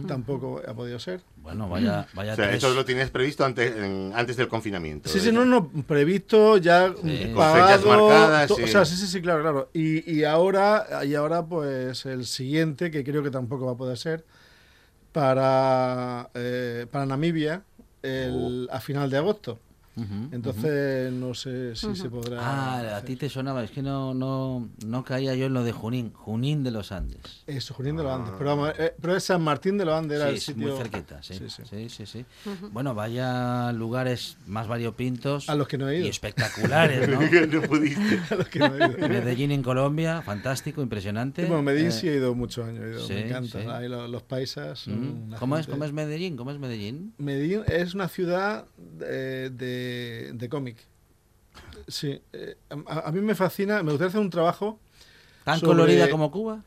[0.07, 1.21] tampoco ha podido ser.
[1.43, 2.33] Bueno, vaya, vaya.
[2.33, 3.71] O sea, eso lo tienes previsto antes,
[4.15, 5.09] antes del confinamiento.
[5.09, 6.91] Sí, sí, no, no, previsto ya
[7.35, 7.87] pagado.
[7.87, 8.49] marcadas.
[8.49, 9.69] O sea, sí, sí, sí, claro, claro.
[9.73, 13.97] Y, y ahora, y ahora, pues el siguiente, que creo que tampoco va a poder
[13.99, 14.25] ser,
[15.13, 17.63] para, eh, para Namibia,
[18.01, 19.59] el, a final de agosto.
[19.95, 22.39] Entonces no sé si se podrá.
[22.41, 25.71] Ah, a ti te sonaba, es que no, no, no caía yo en lo de
[25.71, 27.43] Junín, Junín de los Andes.
[27.45, 28.33] Eso, Junín de los Andes.
[28.37, 30.69] Pero, vamos, eh, pero es San Martín de los Andes, era el sitio.
[30.69, 31.35] Muy cerquita, sí.
[31.47, 32.25] Sí, sí, sí.
[32.71, 35.47] Bueno, vaya lugares más variopintos.
[35.49, 36.05] A los que no he ido.
[36.07, 37.19] Y espectaculares, ¿no?
[37.61, 38.19] no pudiste.
[38.31, 38.97] a los que no he ido.
[39.07, 41.45] Medellín en Colombia, fantástico, impresionante.
[41.45, 43.77] Bueno, Medellín sí he ido muchos años, he ido, me encanta.
[43.77, 44.85] Ahí los, paisas.
[45.37, 46.35] ¿Cómo, es, ¿Cómo es Medellín?
[46.35, 47.13] ¿Cómo es Medellín?
[47.17, 49.82] Medellín es una ciudad de, de
[50.49, 50.77] cómic.
[51.87, 52.55] Sí, eh,
[52.87, 54.79] a, mí me fascina, me gustaría hacer un trabajo.
[55.43, 56.63] ¿Tan colorida como Cuba?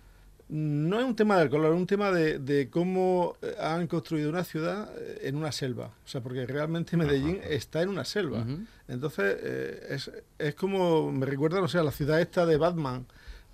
[0.48, 4.44] No es un tema del color, es un tema de, cómo eh, han construido una
[4.44, 5.86] ciudad eh, en una selva.
[6.04, 8.46] O sea, porque realmente Medellín está en una selva.
[8.86, 9.42] Entonces,
[9.88, 13.06] es, es, como, me recuerda, no sé, a la ciudad esta de Batman,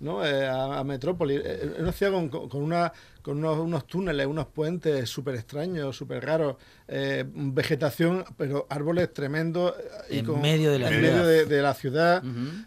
[0.03, 0.23] ¿no?
[0.23, 1.39] Eh, a, Metrópolis.
[1.39, 6.23] Es eh, una ciudad con, una, con unos, unos, túneles, unos puentes súper extraños, súper
[6.25, 6.57] raros,
[6.89, 9.73] eh, vegetación, pero árboles tremendos.
[10.09, 11.25] Y en medio de la en ciudad.
[11.25, 12.23] Medio de, la ciudad.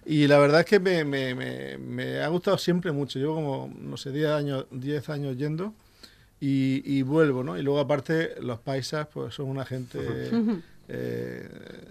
[0.06, 1.34] Y la verdad es que me, me,
[1.78, 3.18] me, ha gustado siempre mucho.
[3.18, 5.74] Llevo como, no sé, 10 años, 10 años yendo.
[6.40, 7.58] Y, y, vuelvo, ¿no?
[7.58, 9.98] Y luego aparte los paisas pues son una gente
[10.88, 11.48] eh,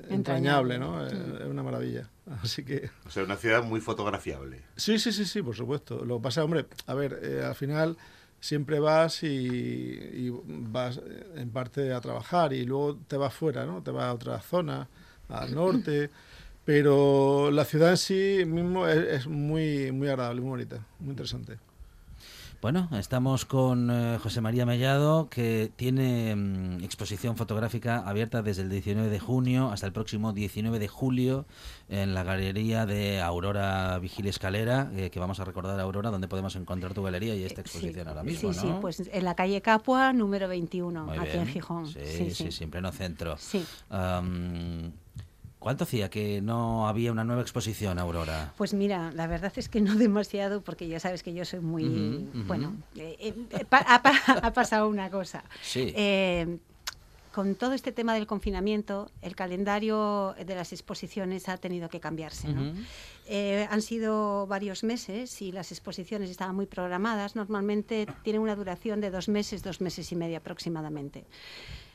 [0.10, 1.06] entrañable, ¿no?
[1.06, 1.14] Es
[1.48, 2.10] una maravilla.
[2.44, 2.90] Así que...
[3.06, 4.62] O sea, una ciudad muy fotografiable.
[4.76, 6.04] Sí, sí, sí, sí, por supuesto.
[6.04, 7.98] Lo que pasa, hombre, a ver, eh, al final
[8.40, 13.82] siempre vas y, vas eh, en parte a trabajar y luego te vas fuera, ¿no?
[13.82, 14.88] Te vas a otra zona,
[15.30, 16.10] al norte.
[16.66, 21.60] Pero la ciudad en sí mismo es, es muy, muy agradable, muy bonita, muy interesante.
[22.66, 28.72] Bueno, estamos con eh, José María Mellado, que tiene mm, exposición fotográfica abierta desde el
[28.72, 31.46] 19 de junio hasta el próximo 19 de julio
[31.90, 36.56] en la galería de Aurora Vigil Escalera, eh, que vamos a recordar Aurora, donde podemos
[36.56, 38.52] encontrar tu galería y esta exposición ahora mismo.
[38.52, 41.86] Sí, sí, pues en la calle Capua, número 21, aquí en Gijón.
[41.86, 43.38] Sí, sí, sí, en pleno centro.
[43.38, 43.64] Sí.
[45.66, 48.54] ¿Cuánto hacía que no había una nueva exposición, Aurora?
[48.56, 52.30] Pues mira, la verdad es que no demasiado, porque ya sabes que yo soy muy...
[52.46, 55.44] Bueno, eh, eh, ha, pasado una cosa.
[55.64, 55.92] Sí.
[55.96, 56.60] Eh,
[57.34, 62.48] con todo este tema del confinamiento, el calendario de las exposiciones ha tenido que cambiarse.
[63.68, 67.36] han sido varios meses y las exposiciones estaban muy programadas.
[67.36, 71.26] Normalmente tienen una duración de dos meses, dos meses y medio aproximadamente.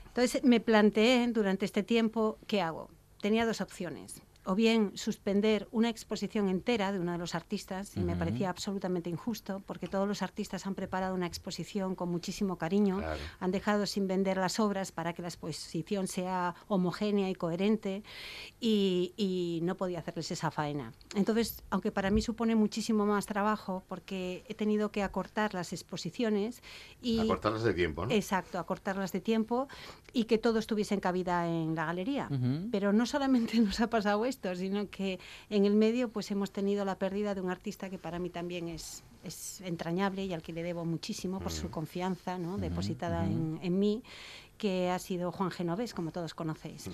[0.08, 2.90] Entonces me planteé durante este tiempo, ¿qué hago?
[3.20, 8.00] Tenía dos opciones o bien suspender una exposición entera de uno de los artistas, y
[8.00, 13.00] me parecía absolutamente injusto, porque todos los artistas han preparado una exposición con muchísimo cariño,
[13.38, 18.02] han dejado sin vender las obras para que la exposición sea homogénea y coherente,
[18.60, 20.92] y, no podía hacerles esa faena.
[21.14, 26.60] Entonces, aunque para mí supone muchísimo más trabajo, porque he tenido que acortar las exposiciones
[27.02, 27.20] y...
[27.20, 28.12] Acortarlas de tiempo, ¿no?
[28.12, 29.68] Exacto, acortarlas de tiempo
[30.12, 32.28] y que todo estuviese en cabida en la galería.
[32.72, 36.84] Pero no solamente nos ha pasado esto, sino que en el medio pues hemos tenido
[36.84, 40.52] la pérdida de un artista que para mí también es, es entrañable y al que
[40.52, 42.58] le debo muchísimo por su confianza ¿no?
[42.58, 44.02] depositada en, en mí
[44.60, 46.90] que ha sido Juan Genovés, como todos conocéis.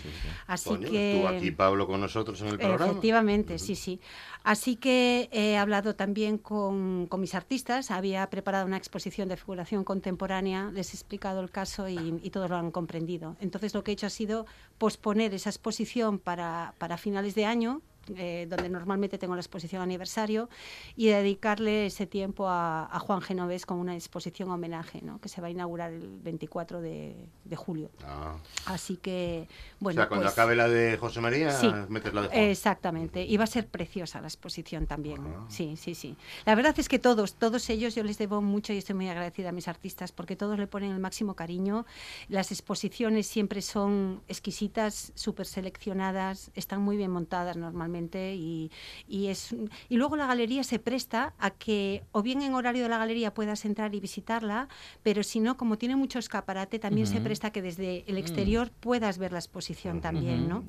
[0.47, 2.87] Así que estuvo aquí Pablo con nosotros en el programa.
[2.87, 4.01] Efectivamente, sí, sí.
[4.45, 9.83] Así que he hablado también con, con, mis artistas, había preparado una exposición de figuración
[9.83, 13.37] contemporánea, les he explicado el caso y, y, todos lo han comprendido.
[13.41, 14.47] Entonces lo que he hecho ha sido
[14.79, 17.83] posponer esa exposición para, para finales de año,
[18.15, 20.49] eh, donde normalmente tengo la exposición aniversario,
[20.95, 25.21] y dedicarle ese tiempo a, Juan Genovés con una exposición homenaje, ¿no?
[25.21, 27.91] que se va a inaugurar el 24 de, julio.
[28.05, 28.37] Ah.
[28.67, 29.49] Así que,
[29.81, 30.01] bueno.
[30.01, 32.41] O sea, cuando pues acabe la de José María, sí, metes la de Juan.
[32.41, 33.25] Exactamente.
[33.25, 35.23] Y va a ser preciosa la exposición también.
[35.49, 36.17] Sí, sí, sí.
[36.45, 39.51] La verdad es que todos, todos ellos yo les debo mucho y estoy muy agradecida
[39.51, 41.87] a mis artistas porque todos le ponen el máximo cariño.
[42.29, 48.71] Las exposiciones siempre son exquisitas, súper seleccionadas, están muy bien montadas normalmente realmente y,
[49.09, 49.55] y, es
[49.89, 53.33] y luego la galería se presta a que o bien en horario de la galería
[53.33, 54.69] puedas entrar y visitarla,
[55.03, 58.19] pero si no, como tiene mucho escaparate, también se presta que desde el mm.
[58.19, 60.65] exterior puedas ver la exposición también, ¿no?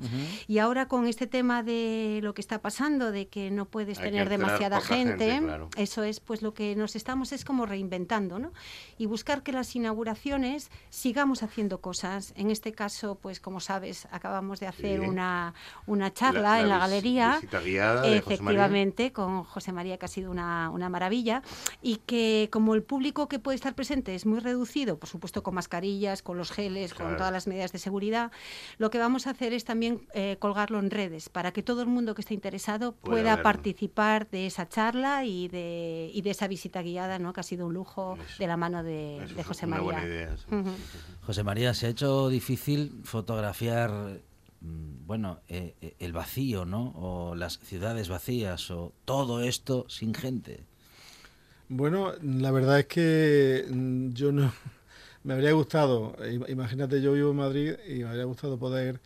[0.47, 4.29] Y ahora con este tema de lo que está pasando, de que no puedes tener
[4.29, 5.41] demasiada gente,
[5.75, 8.53] eso es pues lo que nos estamos es como reinventando, ¿no?
[8.97, 12.33] Y buscar que las inauguraciones sigamos haciendo cosas.
[12.35, 15.53] En este caso, pues como sabes, acabamos de hacer una,
[15.85, 17.16] una charla en la galería,
[18.03, 21.41] efectivamente, con José María, que ha sido una, una maravilla,
[21.81, 25.55] y que como el público que puede estar presente es muy reducido, por supuesto con
[25.55, 28.31] mascarillas, con los geles, con todas las medidas de seguridad,
[28.77, 31.87] lo que vamos a hacer es también eh, colgarlo en redes para que todo el
[31.87, 36.81] mundo que esté interesado pueda participar de esa charla y de, y de esa visita
[36.81, 37.33] guiada, ¿no?
[37.33, 40.35] que ha sido un lujo de la mano de, José María.
[41.25, 44.21] José María, se ha hecho difícil fotografiar
[44.61, 46.93] bueno, eh, eh, el vacío, ¿no?
[46.95, 50.63] O las ciudades vacías, o todo esto sin gente.
[51.69, 54.51] Bueno, la verdad es que mm, yo no,
[55.23, 56.15] me habría gustado,
[56.47, 58.99] imagínate, yo vivo en Madrid y me habría gustado poder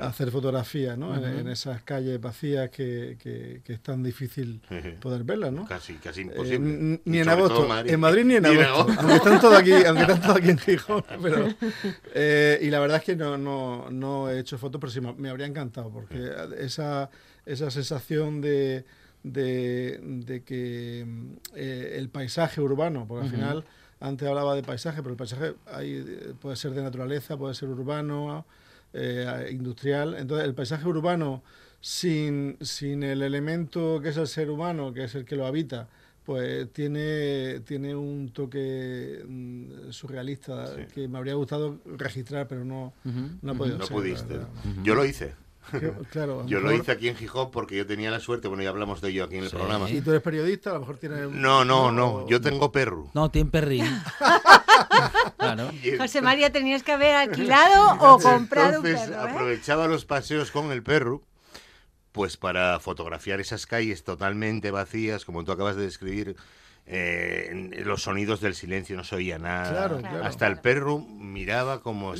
[0.00, 1.14] hacer fotografía ¿no?
[1.16, 4.60] en, esas calles vacías que, que, es tan difícil
[5.00, 5.66] poder verlas, ¿no?
[5.66, 7.00] Casi, casi eh, imposible.
[7.04, 10.36] ni en agosto, en Madrid ni en agosto, aunque están todos aquí, aunque están todos
[10.36, 11.48] aquí en Gijón, pero
[12.14, 15.28] eh, y la verdad es que no, no, no he hecho fotos, pero sí me,
[15.28, 17.10] habría encantado, porque esa,
[17.46, 18.84] esa sensación de,
[19.22, 21.06] de, de que
[21.54, 23.64] eh, el paisaje urbano, porque al final
[24.00, 25.54] antes hablaba de paisaje, pero el paisaje
[26.40, 28.44] puede ser de naturaleza, puede ser urbano,
[28.94, 30.14] eh, industrial.
[30.16, 31.42] Entonces, el paisaje urbano
[31.80, 35.88] sin, sin el elemento que es el ser humano, que es el que lo habita,
[36.24, 42.94] pues tiene, tiene un toque mm, surrealista que me habría gustado registrar, pero no,
[43.42, 43.78] no he podido.
[43.78, 44.38] No pudiste.
[44.82, 45.34] Yo lo hice.
[46.10, 49.00] Claro, yo lo hice aquí en Gijón porque yo tenía la suerte, bueno, ya hablamos
[49.00, 49.90] de ello aquí en el programa.
[49.90, 50.70] ¿Y tú eres periodista?
[50.70, 51.30] A lo mejor tienes...
[51.30, 53.10] No, no, no, yo tengo perro.
[53.14, 53.84] No, tiene perrín.
[55.98, 59.14] José María, tenías que haber alquilado o comprado un perro.
[59.14, 59.16] ¿eh?
[59.16, 61.22] aprovechaba los paseos con el perro
[62.14, 66.36] pues para fotografiar esas calles totalmente vacías, como tú acabas de describir,
[66.86, 69.98] eh, los sonidos del silencio no se oía nada.
[70.22, 72.12] Hasta el perro miraba como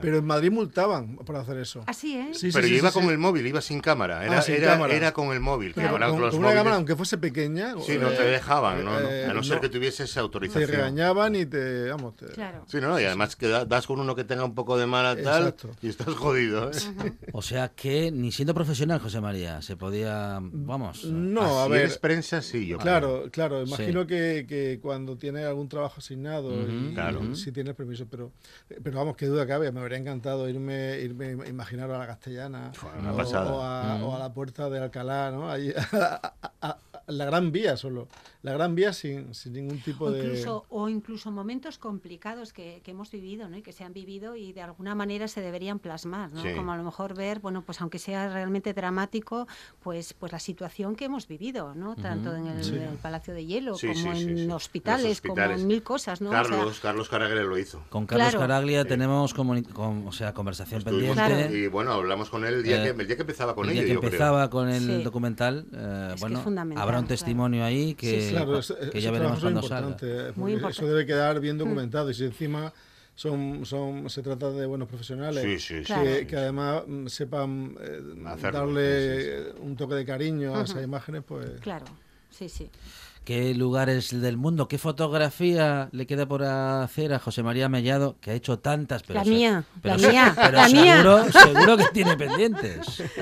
[0.00, 1.84] Pero en Madrid multaban por hacer eso.
[1.86, 2.32] Así, ¿eh?
[2.52, 4.24] pero yo iba con el móvil, iba sin cámara.
[4.24, 5.72] Era, ah, era, con el móvil.
[5.72, 7.74] con, una cámara, aunque fuese pequeña.
[7.80, 8.96] Sí, no te eh, dejaban, ¿no?
[8.96, 10.68] a no ser que tuvieses autorización.
[10.68, 11.90] Te regañaban y te.
[11.90, 12.14] Vamos,
[12.66, 15.54] Sí, no, y además que das con uno que tenga un poco de mala tal
[15.80, 16.70] y estás jodido.
[16.70, 17.12] ¿eh?
[17.32, 20.38] O sea que ni siendo profesional, José María, se podía.
[20.40, 21.04] Vamos.
[21.04, 21.98] No, a ver.
[22.00, 22.95] prensa, sí, yo Claro.
[23.00, 23.62] Claro, claro.
[23.62, 26.94] Imagino que, que, cuando tienes algún trabajo asignado, y,
[27.34, 28.32] si tienes permiso, pero,
[28.82, 29.70] pero vamos, qué duda cabe.
[29.72, 35.30] Me habría encantado irme, irme imaginar a la castellana o, a, la puerta de Alcalá,
[35.30, 35.50] ¿no?
[37.06, 38.08] la Gran Vía solo
[38.46, 40.66] la Gran Vía sin, sin ningún tipo o incluso, de...
[40.70, 43.56] O incluso momentos complicados que, que, hemos vivido ¿no?
[43.56, 46.42] y que se han vivido y de alguna manera se deberían plasmar, ¿no?
[46.54, 49.48] Como a lo mejor ver, bueno, pues aunque sea realmente dramático,
[49.82, 51.96] pues, pues la situación que hemos vivido, ¿no?
[51.96, 56.30] Tanto en el, Palacio de Hielo como en hospitales, como en mil cosas, ¿no?
[56.30, 57.82] Carlos, Carlos Caraglia lo hizo.
[57.90, 61.50] Con Carlos Caraglia tenemos o sea, conversación pendiente.
[61.52, 63.84] Y bueno, hablamos con él el día, que, el día que empezaba con el día
[63.84, 66.44] que empezaba con el documental, eh, bueno,
[66.76, 68.60] habrá un testimonio ahí que claro,
[68.92, 69.96] que ya veremos cuando salga.
[70.68, 71.60] Eso debe quedar bien mm.
[71.60, 72.72] documentado y si encima
[73.14, 78.00] son, son, se trata de buenos profesionales que, además mm, sepan eh,
[78.52, 81.60] darle un toque de cariño a esas imágenes, pues...
[81.60, 81.86] Claro,
[82.30, 82.70] sí, sí.
[83.26, 88.30] ¿Qué lugares del mundo, qué fotografía le queda por hacer a José María Mellado, que
[88.30, 89.02] ha hecho tantas?
[89.02, 91.32] Pero la mía, la mía, la seguro, mía.
[91.32, 93.02] Seguro que tiene pendientes.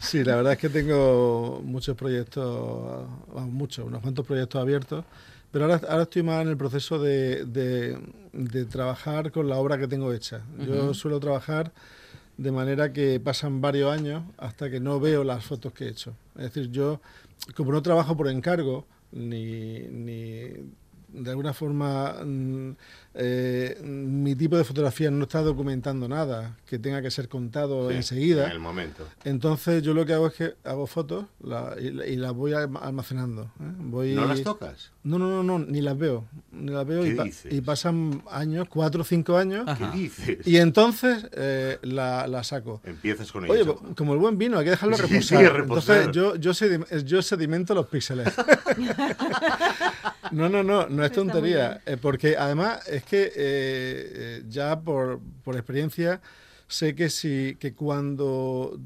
[0.00, 5.04] Sí, la verdad es que tengo muchos proyectos, muchos, unos cuantos proyectos abiertos,
[5.52, 9.86] pero ahora, ahora estoy más en el proceso de, de, trabajar con la obra que
[9.86, 10.40] tengo hecha.
[10.66, 11.70] Yo suelo trabajar
[12.36, 16.14] de manera que pasan varios años hasta que no veo las fotos que he hecho.
[16.34, 17.00] Es decir, yo
[17.54, 20.52] como no trabajo por encargo, ni, ni
[21.12, 22.76] de alguna forma mm,
[23.12, 28.46] eh, mi tipo de fotografía no está documentando nada que tenga que ser contado enseguida.
[28.46, 29.08] En el momento.
[29.24, 31.24] Entonces yo lo que hago es que hago fotos
[31.80, 33.50] y, las voy almacenando.
[33.60, 33.64] ¿eh?
[33.78, 34.92] Voy, ¿No las tocas?
[35.02, 36.24] No, no, no, no, ni las veo.
[36.52, 39.66] Ni las veo y, pasan años, cuatro o cinco años.
[39.76, 40.46] ¿Qué dices?
[40.46, 42.80] Y entonces eh, la, la, saco.
[42.84, 43.80] Empiezas con ello.
[43.82, 45.56] Oye, como el buen vino, hay que dejarlo reposar.
[45.56, 48.28] Entonces yo, yo, yo sedimento los píxeles.
[50.30, 51.80] no, no, no, no es tontería.
[52.00, 56.20] porque además es que eh, eh, ya por, por experiencia
[56.70, 58.78] sé que si que cuando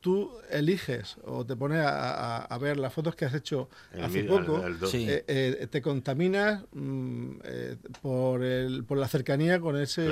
[0.00, 3.68] tú eliges o te pones a, ver las fotos que has hecho
[4.02, 10.08] hace poco, eh, eh, te contaminas mm, eh, por, el, por la cercanía con ese,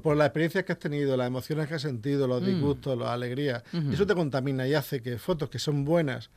[0.00, 2.46] por, las experiencias que has tenido, las emociones que has sentido, los mm.
[2.46, 3.64] disgustos, las alegrías.
[3.92, 6.30] Eso te contamina y hace que fotos que son buenas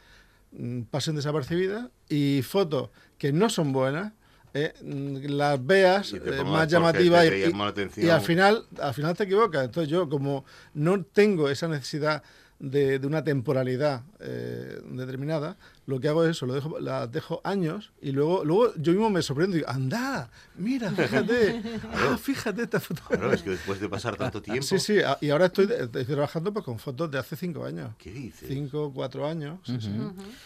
[0.53, 4.13] mm, pasen desapercibidas y fotos que no son buenas
[4.53, 9.65] eh, las veas eh, más llamativas y, y, al final al final te equivocas.
[9.65, 12.23] Entonces yo como no tengo esa necesidad
[12.59, 17.91] de, una temporalidad eh, determinada, lo que hago es eso, lo dejo, la dejo años
[18.01, 21.61] y luego, luego yo mismo me sorprendo y digo, anda, mira, fíjate,
[21.93, 23.01] ah, fíjate esta foto.
[23.07, 24.61] Claro, es que después de pasar tanto tiempo...
[24.61, 25.67] Sí, sí, y ahora estoy,
[26.05, 27.95] trabajando pues, con fotos de hace cinco años.
[27.97, 28.49] ¿Qué dices?
[28.49, 29.59] Cinco, cuatro años.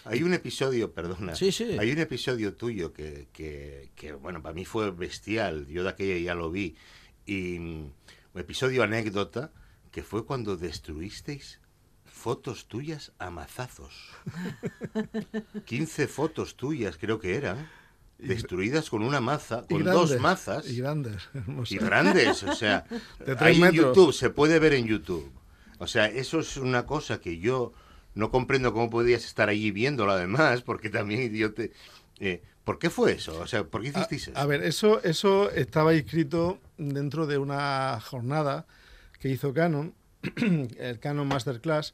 [0.05, 1.77] Hay un episodio, perdona, sí, sí.
[1.79, 6.17] hay un episodio tuyo que, que, que, bueno, para mí fue bestial, yo de aquella
[6.23, 6.75] ya lo vi,
[7.25, 7.93] y un
[8.35, 9.51] episodio anécdota
[9.91, 11.59] que fue cuando destruisteis
[12.23, 13.93] fotos tuyas a mazazos.
[15.65, 17.69] 15 fotos tuyas creo que eran.
[18.17, 20.69] Destruidas con una maza, con dos mazas.
[20.69, 21.29] Y grandes.
[21.69, 22.85] Y grandes, o sea.
[23.39, 25.29] hay en YouTube, se puede ver en YouTube.
[25.79, 27.73] O sea, eso es una cosa que yo
[28.15, 31.73] no comprendo cómo podías estar allí viéndolo además, porque también yo te...
[32.19, 33.37] Eh, ¿Por qué fue eso?
[33.41, 34.37] O sea, ¿por qué hicisteis eso?
[34.37, 38.65] A ver, eso, eso estaba escrito dentro de una jornada
[39.19, 39.93] que hizo Canon
[40.77, 41.93] el Canon Masterclass,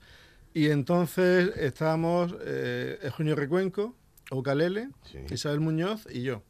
[0.54, 3.96] y entonces estábamos eh, Eugenio Recuenco,
[4.32, 4.90] Ocalele,
[5.30, 6.44] Isabel Muñoz y yo.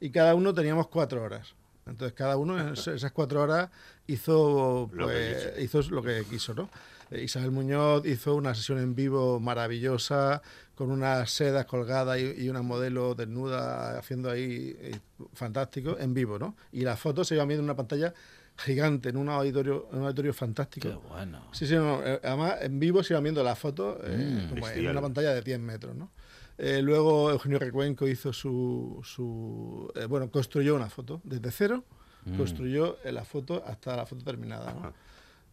[0.00, 1.54] Y cada uno teníamos cuatro horas.
[1.86, 3.70] Entonces cada uno en esas cuatro horas
[4.06, 6.70] hizo, pues, hizo lo que quiso, ¿no?
[7.10, 10.42] Eh, Isabel Muñoz hizo una sesión en vivo maravillosa,
[10.74, 14.98] con unas sedas colgadas y, una modelo desnuda haciendo ahí eh,
[15.34, 16.56] fantástico, en vivo, ¿no?
[16.72, 18.14] Y las fotos se iban viendo en una pantalla
[18.62, 20.88] gigante, en un auditorio, un auditorio fantástico.
[20.88, 21.42] Qué bueno.
[21.52, 25.00] Sí, sí, eh, además en vivo se iban viendo las fotos eh, mm, en una
[25.00, 26.10] pantalla de 10 metros, ¿no?
[26.58, 31.84] Eh, luego Eugenio Recuenco hizo su, su bueno, construyó una foto desde cero,
[32.24, 32.36] mm.
[32.36, 34.92] construyó la foto hasta la foto terminada, ¿no?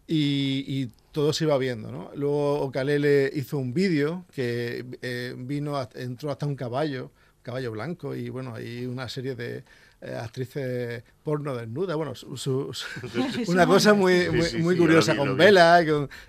[0.07, 2.11] Y, y, todo se iba viendo, ¿no?
[2.15, 8.55] Luego Ocalele hizo un vídeo que vino, entró hasta un caballo, caballo blanco, y bueno,
[8.55, 9.63] hay una serie de,
[10.01, 12.13] eh, actrices porno desnuda, bueno,
[13.47, 14.29] una cosa muy,
[14.61, 15.83] muy, curiosa con Vela.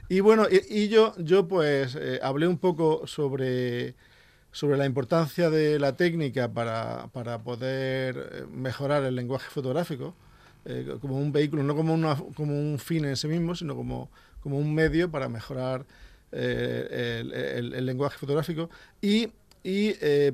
[0.08, 3.94] Y, bueno, y, yo, yo pues eh, hablé un poco sobre,
[4.50, 10.16] sobre la importancia de la técnica para, para poder eh, mejorar el lenguaje fotográfico.
[11.00, 14.10] como un vehículo, no como, una, como un fin en sí mismo, sino como,
[14.42, 15.86] como un medio para mejorar
[16.32, 18.68] el, el, lenguaje fotográfico.
[19.00, 19.28] Y,
[19.62, 19.92] y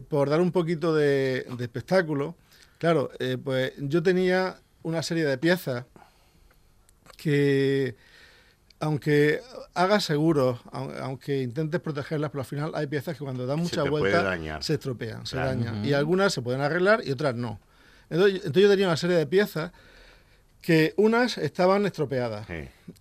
[0.09, 2.35] por dar un poquito de, de espectáculo,
[2.79, 5.85] Claro, eh, pues yo tenía una serie de piezas
[7.17, 7.97] que,
[8.81, 9.41] aunque
[9.75, 14.63] hagas seguros, aunque intentes protegerlas, pero al final hay piezas que cuando dan mucha vuelta
[14.63, 15.85] se estropean, se dañan.
[15.85, 17.61] Y algunas se pueden arreglar y otras no.
[18.11, 19.73] Entonces, yo tenía una serie de piezas
[20.61, 22.47] que unas estaban estropeadas.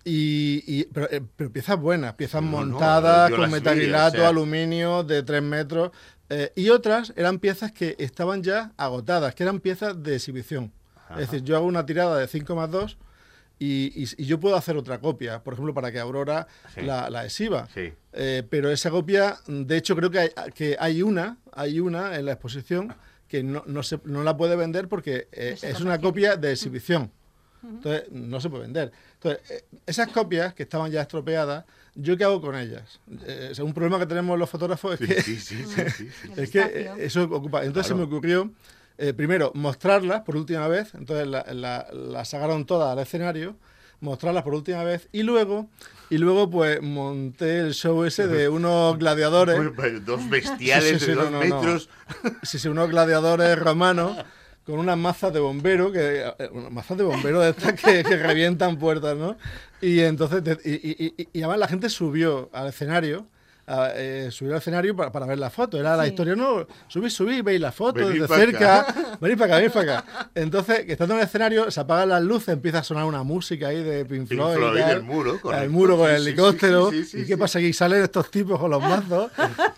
[0.04, 5.90] Y, eh, pero, piezas buenas, piezas montadas con metacrilato, aluminio de 3 metros.
[6.28, 10.72] Eh, y otras eran piezas que estaban ya agotadas, que eran piezas de exhibición.
[11.10, 12.98] Es decir, yo hago una tirada de 5 más 2
[13.58, 16.46] y, yo puedo hacer otra copia, por ejemplo, para que Aurora
[16.76, 17.68] la, exhiba.
[18.12, 22.26] Eh, pero esa copia, de hecho, creo que hay, que hay una, hay una en
[22.26, 22.94] la exposición
[23.28, 27.10] que no, no, se, no la puede vender porque eh, es una copia de exhibición.
[27.62, 28.92] Entonces, no se puede vender.
[29.14, 31.64] Entonces, esas copias que estaban ya estropeadas,
[31.96, 33.00] ¿Yo qué hago con ellas?
[33.26, 36.10] Eh, un problema que tenemos los fotógrafos es que,
[36.42, 37.64] es que eso ocupa.
[37.64, 38.52] Entonces se me ocurrió,
[38.98, 40.94] eh, primero, mostrarlas por última vez.
[40.94, 43.56] Entonces las la, sacaron todas al escenario,
[44.00, 45.70] mostrarlas por última vez y luego,
[46.10, 49.58] y luego pues monté el show ese de unos gladiadores.
[50.04, 51.88] Dos bestiales de dos metros.
[52.42, 54.18] Sí, sí, unos gladiadores romanos
[54.66, 59.16] con unas mazas de bombero, que, eh, mazas de bombero de estas que, revientan puertas,
[59.16, 59.36] ¿no?
[59.80, 63.26] Y entonces, y, y, además la gente subió al escenario,
[63.68, 65.78] eh, subió al escenario para, para, ver la foto.
[65.78, 68.86] Era la historia, no, subí, subí, veis la foto desde cerca,
[69.20, 70.30] venid para acá, venid para acá.
[70.34, 73.68] Entonces, que estando en el escenario, se apagan las luces, empieza a sonar una música
[73.68, 74.56] ahí de Pink Floyd.
[74.56, 76.90] Pink Floyd el muro, con el, muro con el helicóptero.
[76.92, 77.60] ¿Y qué pasa?
[77.60, 79.30] Aquí salen estos tipos con los mazos.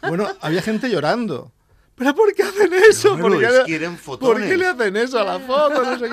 [0.02, 1.52] Bueno, había gente llorando.
[1.98, 3.18] ¿Pero por qué hacen eso?
[3.18, 5.82] ¿Por, qué, le hacen eso a la foto?
[5.82, 6.08] No sé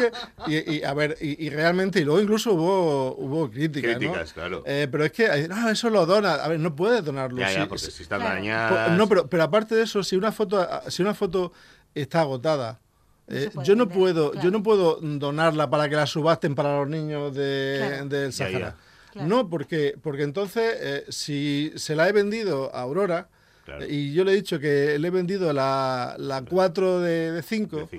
[0.47, 0.71] qué.
[0.71, 3.97] Y, a ver, y, realmente, y luego incluso hubo, hubo críticas.
[3.97, 4.63] Críticas, claro.
[4.65, 6.35] Eh, pero es que, no, eso lo dona.
[6.35, 7.39] A ver, no puedes donarlo.
[7.39, 8.89] Ya, ya, porque si está dañado.
[8.97, 11.53] No, pero, pero aparte de eso, si una foto, si una foto
[11.93, 12.79] está agotada,
[13.27, 17.33] eh, yo no puedo, yo no puedo donarla para que la subasten para los niños
[17.33, 18.75] de, del Sahara.
[19.15, 23.29] No, porque, porque entonces, eh, si se la he vendido a Aurora,
[23.87, 27.89] y yo le he dicho que le he vendido la, la 4 de 5,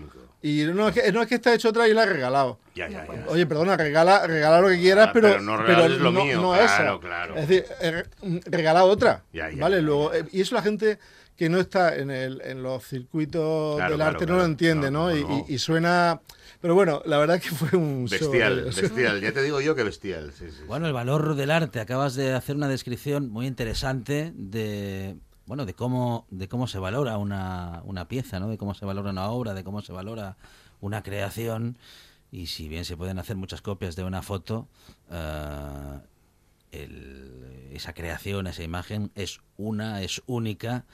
[0.43, 2.61] y no es, que, no es que está hecho otra y la he regalado.
[2.75, 3.25] Ya, ya, ya.
[3.29, 6.41] Oye, perdona, regala, regala lo que quieras, ah, pero, pero, no, pero lo no, mío.
[6.41, 7.37] no claro, claro.
[7.37, 7.67] Es decir,
[8.47, 9.25] regala otra.
[9.59, 9.83] ¿Vale?
[9.83, 10.99] Luego, eh, y eso la gente
[11.37, 15.15] que no está en, el, en los circuitos del arte no lo entiende, ¿no?
[15.15, 16.21] Y, suena...
[16.61, 19.21] Pero bueno, la verdad que fue un bestial, bestial.
[19.21, 20.33] Ya te digo yo que bestial.
[20.67, 21.81] bueno, el valor del arte.
[21.81, 25.17] Acabas de hacer una descripción muy interesante de
[25.47, 28.49] bueno, de cómo, de cómo se valora una, una pieza, ¿no?
[28.49, 30.37] De cómo se valora una obra, de cómo se valora
[30.81, 31.79] una creación.
[32.33, 34.69] Y si bien se pueden hacer muchas copias de una foto,
[35.11, 36.01] uh,
[37.73, 40.85] esa creación, esa imagen es una, es única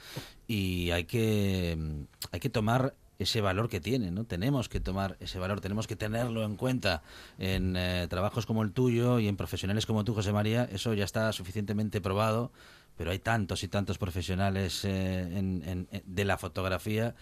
[0.47, 4.25] y hay que, hay que tomar ese valor que tiene, ¿no?
[4.25, 7.03] Tenemos que tomar ese valor, tenemos que tenerlo en cuenta
[7.37, 11.05] en eh, trabajos como el tuyo y en profesionales como tú, José María, eso ya
[11.05, 12.51] está suficientemente probado,
[12.97, 17.15] pero hay tantos y tantos profesionales eh, de la fotografía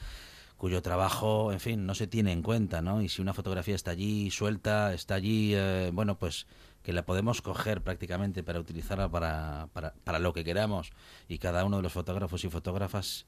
[0.58, 3.02] cuyo trabajo, en fin, no se tiene en cuenta, ¿no?
[3.02, 6.46] Y si una fotografía está allí suelta, está allí, eh, bueno, pues
[6.84, 10.92] que la podemos coger prácticamente para utilizarla para, para, para, lo que queramos
[11.28, 13.26] y cada uno de los fotógrafos y fotógrafas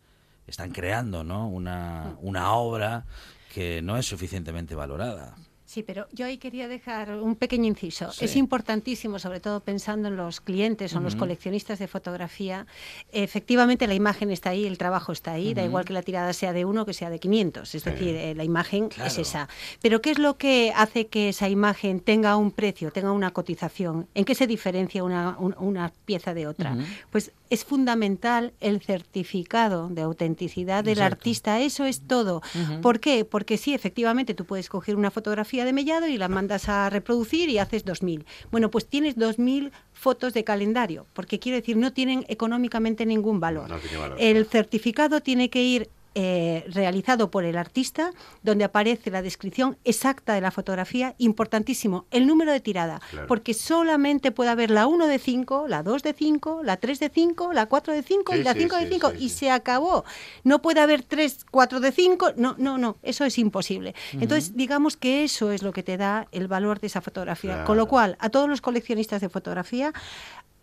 [0.47, 1.47] están creando ¿no?
[1.47, 3.05] una, una obra
[3.53, 5.35] que no es suficientemente valorada.
[5.73, 8.11] Sí, pero yo ahí quería dejar un pequeño inciso.
[8.19, 12.67] Es importantísimo, sobre todo pensando en los clientes o en los coleccionistas de fotografía.
[13.11, 16.53] Efectivamente, la imagen está ahí, el trabajo está ahí, da igual que la tirada sea
[16.53, 17.73] de uno que sea de 500.
[17.73, 19.49] Es decir, eh, la imagen es esa.
[19.81, 24.07] Pero ¿qué es lo que hace que esa imagen tenga un precio, tenga una cotización?
[24.13, 26.77] ¿En qué se diferencia una, una pieza de otra?
[27.09, 31.59] Pues es fundamental el certificado de autenticidad del artista.
[31.59, 32.41] Eso es todo.
[32.81, 33.25] ¿Por qué?
[33.25, 37.49] Porque sí, efectivamente, tú puedes coger una fotografía de mellado y la mandas a reproducir
[37.49, 38.25] y haces 2.000.
[38.49, 43.69] Bueno, pues tienes 2.000 fotos de calendario, porque quiero decir, no tienen económicamente ningún valor.
[44.17, 48.11] El certificado tiene que ir eh, realizado por el artista,
[48.43, 54.31] donde aparece la descripción exacta de la fotografía, importantísimo, el número de tirada, porque solamente
[54.31, 57.65] puede haber la 1 de 5, la 2 de 5, la 3 de 5, la
[57.65, 60.05] 4 de 5 y la 5 de 5, y se acabó.
[60.43, 63.95] No puede haber 3, 4 de 5, no, no, no, eso es imposible.
[64.13, 67.63] Entonces, digamos que eso es lo que te da el valor de esa fotografía.
[67.65, 69.93] Con lo cual, a todos los coleccionistas de fotografía,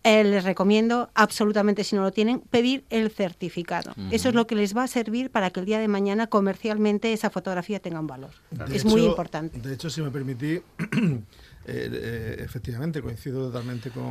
[0.02, 3.92] eh, les recomiendo absolutamente, si no lo tienen, pedir el certificado.
[4.10, 7.12] Eso es lo que les va a servir para que el día de mañana comercialmente
[7.12, 8.30] esa fotografía tenga un valor.
[8.72, 9.58] es muy importante.
[9.60, 10.60] De hecho, si me permití,
[11.66, 14.08] Eh, eh, efectivamente, coincido totalmente con,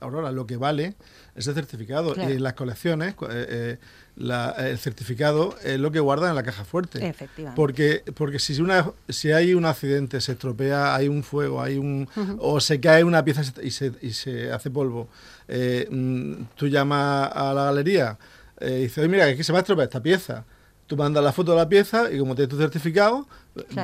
[0.00, 0.32] Aurora.
[0.32, 0.94] Lo que vale
[1.36, 2.14] es el certificado.
[2.16, 3.76] Y en las colecciones, eh,
[4.16, 7.14] el certificado es lo que guardan en la caja fuerte.
[7.54, 12.08] Porque, porque si, una, si hay un accidente, se estropea, hay un fuego, hay un
[12.38, 15.08] o se cae una pieza y se, y se hace polvo,
[15.46, 18.18] mm, tú llamas a la galería
[18.62, 20.44] y dices, mira, que se va a estropear esta pieza
[20.88, 23.28] tú mandas la foto de la pieza y como tienes tu certificado,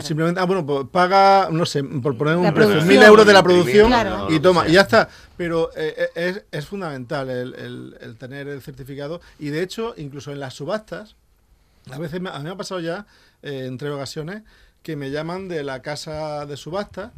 [0.01, 3.43] simplemente, ah, bueno, pues paga, no sé, por poner un precio, mil euros de la
[3.43, 3.93] producción
[4.31, 5.09] y toma, y ya está.
[5.37, 10.55] Pero eh, eh, es, fundamental el, tener el certificado y de hecho, incluso en las
[10.55, 11.15] subastas,
[11.91, 13.07] a veces a mí me ha pasado ya,
[13.43, 14.43] eh, en tres ocasiones,
[14.83, 17.13] que me llaman de la casa de subasta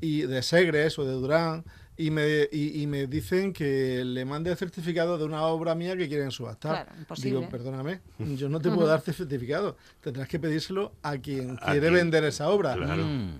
[0.00, 1.64] y de Segres o de Durán
[1.96, 6.08] y me, y, me dicen que le mande el certificado de una obra mía que
[6.08, 6.86] quieren subastar.
[6.86, 8.00] Claro, Digo, perdóname,
[8.36, 9.76] yo no te puedo dar certificado.
[10.00, 12.76] Tendrás que pedírselo a quien quiere vender esa obra.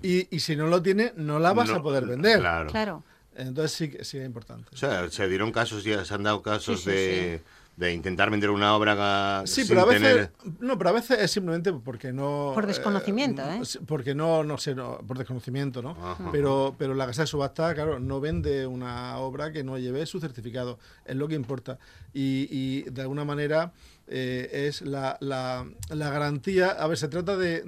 [0.01, 2.39] Y, y, si no lo tiene, no la vas a poder vender.
[2.39, 3.03] Claro.
[3.35, 4.69] Entonces sí, sí es importante.
[4.73, 7.41] O sea, se dieron casos, ya se han dado casos de
[7.77, 11.73] de intentar vender una obra sí, pero a veces, no, pero a veces es simplemente
[11.73, 13.61] porque no por desconocimiento, ¿eh?
[13.85, 15.95] Porque no, no sé, no, por desconocimiento, ¿no?
[16.31, 20.19] Pero, pero la casa de subasta, claro, no vende una obra que no lleve su
[20.19, 21.77] certificado, es lo que importa
[22.13, 23.73] y, y de alguna manera
[24.07, 26.69] eh, es la, la, la, garantía.
[26.69, 27.63] A ver, se trata de,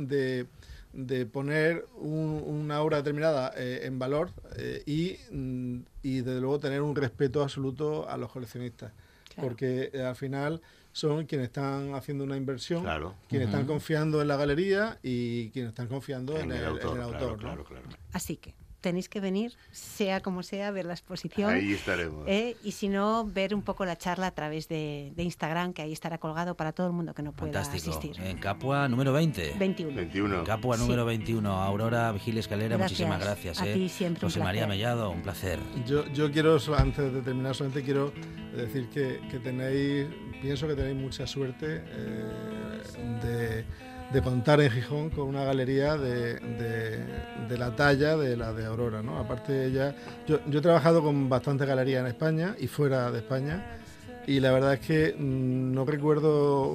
[0.97, 6.81] de poner una obra determinada eh, en valor eh, y, mm, y, desde luego, tener
[6.81, 8.91] un respeto absoluto a los coleccionistas
[9.39, 10.61] porque eh, al final
[10.91, 12.85] son quienes están haciendo una inversión,
[13.29, 17.77] quienes están confiando en la galería y quienes están confiando en, el, autor.
[18.11, 21.49] Así que tenéis que venir, sea como sea, a ver la exposición.
[21.49, 22.25] Ahí estaremos.
[22.27, 25.91] Eh, y si no, ver un poco la charla a través de, Instagram, que ahí
[25.91, 28.11] estará colgado para todo el mundo que no pueda asistir.
[28.19, 29.55] En Capua número 20.
[29.57, 29.95] 21.
[29.95, 30.43] 21.
[30.43, 31.51] Capua número 21.
[31.51, 33.61] Aurora Vigil Escalera, muchísimas gracias.
[33.61, 33.73] A eh.
[33.73, 35.59] ti siempre José María Mellado, un placer.
[35.85, 38.13] Yo, yo quiero, antes de terminar, solamente quiero
[38.55, 40.07] decir que, que tenéis,
[40.41, 42.81] pienso que tenéis mucha suerte eh,
[43.23, 43.65] de
[44.11, 46.39] de contar en Gijón con una galería de,
[47.49, 49.01] la talla de la de Aurora.
[49.01, 49.17] ¿no?
[49.17, 49.95] Aparte, ella,
[50.27, 53.63] yo, yo he trabajado con bastantes galerías en España y fuera de España
[54.27, 56.69] y la verdad es que mm, no recuerdo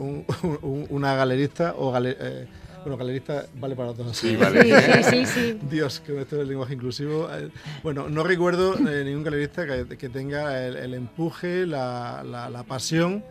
[0.89, 2.47] una galerista o eh,
[2.83, 4.16] bueno, galerista vale para todos.
[4.16, 5.03] Sí, vale.
[5.05, 7.28] Sí, sí, Dios, que esto es el lenguaje inclusivo.
[7.30, 7.51] Eh,
[7.83, 13.22] bueno, no recuerdo eh, ningún galerista que, tenga el, empuje, la, pasión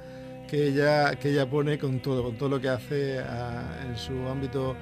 [0.52, 4.76] que ella, que ella pone con todo, con todo lo que hace en su ámbito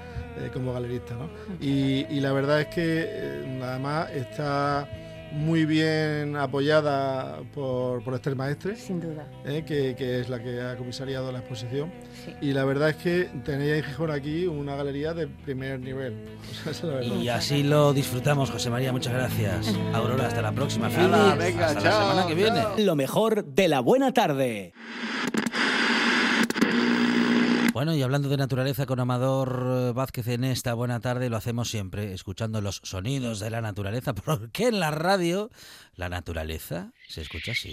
[0.51, 1.13] como galerista.
[1.13, 1.29] ¿no?
[1.61, 4.89] Y, y, la verdad es que además está
[5.31, 8.75] muy bien apoyada por, por Esther Maestre.
[8.77, 9.27] Sin duda.
[9.45, 11.91] Eh, que, es la que ha comisariado la exposición.
[12.41, 16.15] Y la verdad es que tenéis en Gijón aquí una galería de primer nivel.
[17.21, 18.91] y así lo disfrutamos, José María.
[18.91, 19.75] Muchas gracias.
[19.93, 20.89] Aurora, hasta la próxima.
[20.89, 22.63] Venga, hasta la semana que viene.
[22.79, 24.73] Lo mejor de la buena tarde.
[27.79, 31.69] Bueno, y hablando de naturaleza con Amador eh, Vázquez en esta buena tarde, lo hacemos
[31.69, 35.49] siempre escuchando los sonidos de la naturaleza, porque en la radio
[35.95, 37.71] la naturaleza se escucha así.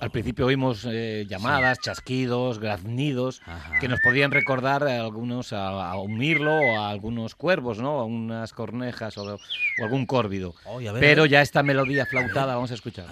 [0.00, 3.40] Al principio oímos eh, llamadas, chasquidos, graznidos,
[3.80, 8.00] que nos podían recordar a algunos a, un mirlo o a algunos cuervos, ¿no?
[8.00, 9.38] A unas cornejas o,
[9.82, 10.54] algún córvido.
[10.98, 13.06] Pero ya esta melodía flautada, vamos a escuchar.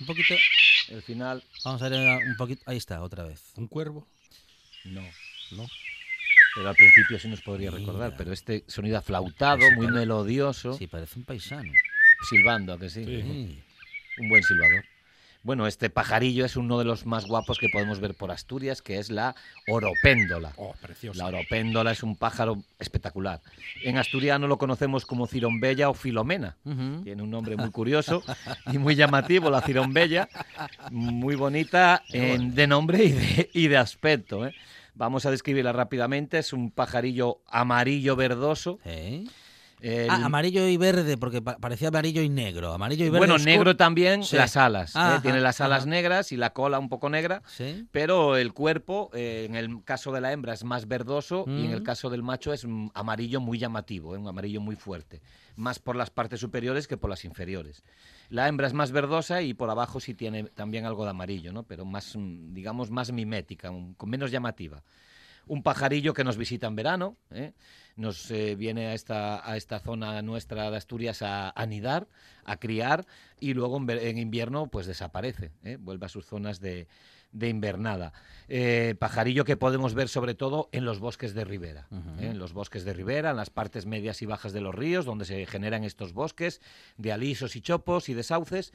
[0.00, 0.34] Un poquito.
[0.90, 1.42] El final.
[1.64, 2.62] Vamos a ver un poquito.
[2.66, 3.52] Ahí está, otra vez.
[3.56, 4.06] ¿Un cuervo?
[4.84, 5.02] No.
[5.52, 5.66] No.
[6.54, 10.74] Pero al principio sí nos podría recordar, pero este sonido aflautado, muy melodioso.
[10.74, 11.72] Sí, parece un paisano.
[12.28, 13.04] Silbando, que sí.
[13.04, 13.62] sí.
[14.18, 14.84] Un buen silbador.
[15.44, 18.98] Bueno, este pajarillo es uno de los más guapos que podemos ver por Asturias, que
[18.98, 19.36] es la
[19.68, 20.52] oropéndola.
[20.56, 21.18] Oh, precioso.
[21.18, 23.40] La oropéndola es un pájaro espectacular.
[23.82, 26.56] En asturiano lo conocemos como cirombella o filomena.
[27.04, 28.22] Tiene un nombre muy curioso
[28.72, 30.28] y muy llamativo, la cirombella.
[30.90, 33.04] Muy bonita de nombre
[33.54, 34.44] y de, aspecto.
[34.44, 34.54] ¿eh?
[34.98, 36.38] Vamos a describirla rápidamente.
[36.38, 38.80] Es un pajarillo amarillo verdoso.
[40.08, 42.72] Ah, amarillo y verde, porque parecía amarillo y negro.
[42.72, 43.26] Amarillo y verde.
[43.26, 44.94] Bueno, negro también las alas.
[44.96, 45.18] ¿eh?
[45.22, 47.42] Tiene las alas negras y la cola un poco negra.
[47.90, 51.72] Pero el cuerpo, eh, en el caso de la hembra, es más verdoso y en
[51.72, 51.84] el mm.
[51.84, 54.18] caso del macho es amarillo muy llamativo, ¿eh?
[54.18, 55.20] un amarillo muy fuerte.
[55.56, 57.82] Más por las partes superiores que por las inferiores.
[58.30, 61.62] La hembra es más verdosa y por abajo sí tiene también algo de amarillo, ¿no?
[61.62, 64.82] pero más, mm, digamos, más mimética, con menos llamativa.
[65.48, 67.16] Un pajarillo que nos visita en verano.
[67.30, 67.52] ¿eh?
[67.98, 72.06] nos eh, viene a esta, a esta zona nuestra de Asturias a anidar,
[72.44, 73.06] a criar
[73.40, 75.76] y luego en, invierno pues desaparece, ¿eh?
[75.80, 76.86] vuelve a sus zonas de,
[77.32, 78.12] invernada.
[78.48, 81.88] Eh, pajarillo que podemos ver sobre todo en los bosques de ribera,
[82.20, 85.24] en los bosques de ribera, en las partes medias y bajas de los ríos, donde
[85.24, 86.60] se generan estos bosques
[86.96, 88.72] de alisos y chopos y de sauces,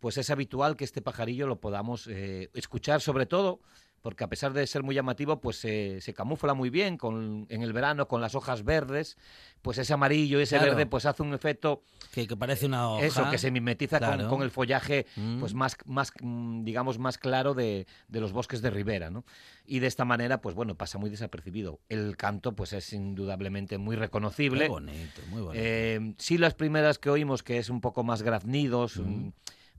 [0.00, 3.60] pues es habitual que este pajarillo lo podamos escuchar sobre todo
[4.04, 7.72] porque a pesar de ser muy llamativo, pues se camufla muy bien con, en el
[7.72, 9.16] verano con las hojas verdes,
[9.62, 11.82] pues ese amarillo y ese verde pues hace un efecto...
[12.12, 13.06] Que, parece una hoja.
[13.06, 13.98] Eso, que se mimetiza
[14.28, 15.40] con, el follaje mm.
[15.40, 19.24] pues más, más, mm, digamos, más claro de, los bosques de ribera, ¿no?
[19.64, 21.80] Y de esta manera, pues bueno, pasa muy desapercibido.
[21.88, 24.68] El canto, pues es indudablemente muy reconocible.
[24.68, 25.64] Muy bonito, muy bonito.
[25.64, 28.98] Eh, sí, las primeras que oímos, que es un poco más graznidos...
[28.98, 29.30] Mm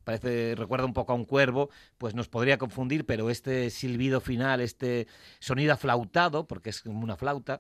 [0.06, 4.62] parece, recuerda un poco a un cuervo, pues nos podría confundir, pero este silbido final,
[4.62, 5.08] este
[5.40, 7.60] sonido aflautado, porque es como una flauta,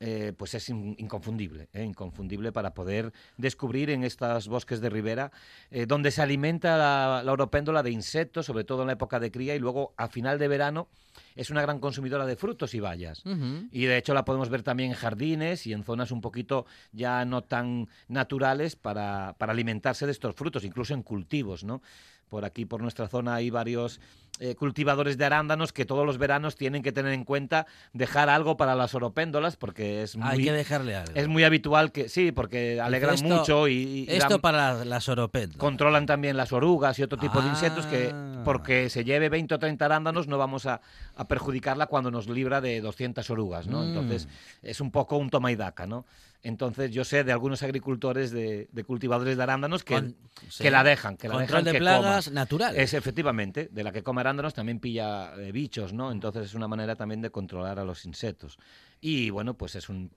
[0.00, 5.30] eh, pues es inconfundible, eh, inconfundible para poder descubrir en estos bosques de ribera,
[5.70, 9.30] eh, donde se alimenta la, la oropéndola de insectos, sobre todo en la época de
[9.30, 10.88] cría, y luego a final de verano
[11.36, 13.22] es una gran consumidora de frutos y bayas.
[13.70, 17.24] Y de hecho la podemos ver también en jardines y en zonas un poquito ya
[17.24, 21.82] no tan naturales para, para alimentarse de estos frutos, incluso en cultivos, ¿no?
[22.28, 24.00] Por aquí, por nuestra zona, hay varios
[24.40, 28.56] eh, cultivadores de arándanos que todos los veranos tienen que tener en cuenta dejar algo
[28.56, 31.12] para las oropéndolas porque es muy, hay que dejarle algo.
[31.14, 35.58] Es muy habitual que sí, porque alegran mucho y, esto para las oropéndolas.
[35.58, 38.42] Controlan también las orugas y otro tipo de insectos que ah.
[38.44, 40.80] porque se lleve 20 o 30 arándanos no vamos a,
[41.28, 43.82] perjudicarla cuando nos libra de 200 orugas, ¿no?
[43.82, 43.88] Mm.
[43.88, 44.28] Entonces
[44.62, 46.06] es un poco un toma y daca, ¿no?
[46.44, 50.12] Entonces yo sé de algunos agricultores de, cultivadores de arándanos que,
[50.58, 52.76] que la dejan, que la dejan de que plagas natural.
[52.76, 56.12] Es efectivamente, de la que come arándanos también pilla eh, bichos, ¿no?
[56.12, 58.58] Entonces es una manera también de controlar a los insectos.
[59.00, 60.10] Y bueno, pues es un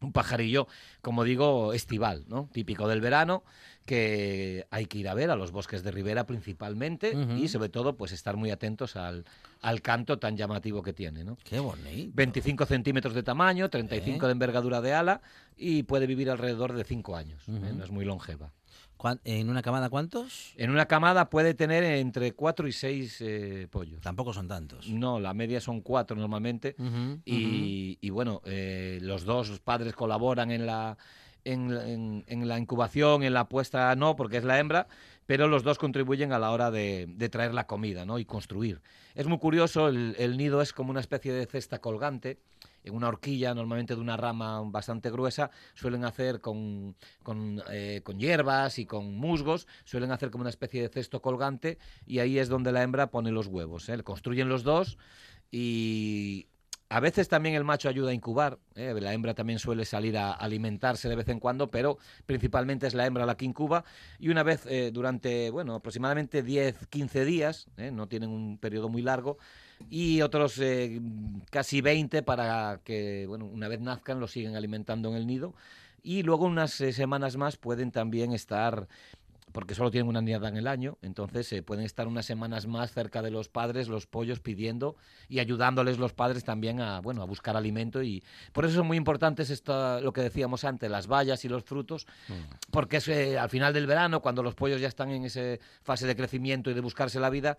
[0.00, 0.66] un pajarillo,
[1.02, 2.48] como digo, estival, ¿no?
[2.52, 3.44] Típico del verano,
[3.90, 7.96] que hay que ir a ver a los bosques de ribera principalmente y sobre todo
[7.96, 9.24] pues estar muy atentos al,
[9.62, 11.36] al canto tan llamativo que tiene, ¿no?
[11.42, 12.12] Qué bonito.
[12.14, 15.22] 25 centímetros de tamaño, 35 de envergadura de ala
[15.56, 17.72] y puede vivir alrededor de 5 años, ¿eh?
[17.76, 18.52] no es muy longeva.
[19.24, 20.52] ¿En una camada cuántos?
[20.56, 24.00] En una camada puede tener entre 4 y 6 eh, pollos.
[24.02, 24.88] Tampoco son tantos.
[24.88, 26.76] No, la media son 4 normalmente.
[27.24, 30.96] y, bueno, eh, los dos padres colaboran en la,
[31.44, 34.86] en, la incubación, en la puesta no, porque es la hembra,
[35.26, 38.18] pero los dos contribuyen a la hora de, traer la comida ¿no?
[38.18, 38.80] y construir.
[39.14, 42.38] Es muy curioso, el nido es como una especie de cesta colgante
[42.84, 48.18] en una horquilla, normalmente de una rama bastante gruesa, suelen hacer con, con, eh, con,
[48.18, 52.48] hierbas y con musgos, suelen hacer como una especie de cesto colgante y ahí es
[52.48, 53.88] donde la hembra pone los huevos.
[53.88, 54.02] ¿eh?
[54.02, 54.98] Construyen los dos
[55.50, 56.46] y
[56.90, 58.94] a veces también el macho ayuda a incubar, ¿eh?
[59.00, 63.06] la hembra también suele salir a alimentarse de vez en cuando, pero principalmente es la
[63.06, 63.84] hembra la que incuba
[64.18, 69.38] y una vez durante, bueno, aproximadamente 10, 15 días, no tienen un periodo muy largo,
[69.88, 71.00] y otros eh,
[71.50, 75.54] casi 20 para que, bueno, una vez nazcan, los siguen alimentando en el nido.
[76.02, 78.88] Y luego unas eh, semanas más pueden también estar
[79.52, 82.92] porque solo tienen una nidada en el año, entonces eh, pueden estar unas semanas más
[82.92, 84.96] cerca de los padres, los pollos pidiendo
[85.28, 88.22] y ayudándoles los padres también a, bueno, a buscar alimento y
[88.52, 92.06] por eso son muy importantes esto, lo que decíamos antes, las bayas y los frutos,
[92.28, 92.70] mm.
[92.70, 95.40] porque es al final del verano, cuando los pollos ya están en esa
[95.82, 97.56] fase de crecimiento y de buscarse la vida,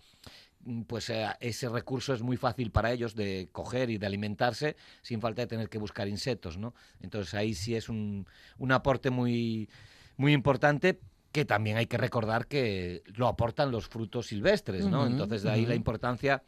[0.64, 4.76] Mm, pues eh, ese recurso es muy fácil para ellos de coger y de alimentarse
[5.02, 6.76] sin falta de tener que buscar insectos, ¿no?
[7.00, 8.28] Entonces ahí sí es un,
[8.58, 9.70] un aporte muy,
[10.18, 11.00] muy importante
[11.32, 15.06] que también hay que recordar que lo aportan los frutos silvestres, ¿no?
[15.06, 16.44] Entonces de ahí la importancia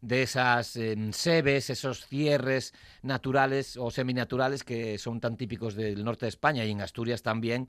[0.00, 2.72] de esas em, sebes, esos cierres
[3.02, 7.68] naturales o seminaturales que son tan típicos del norte de España y en Asturias también,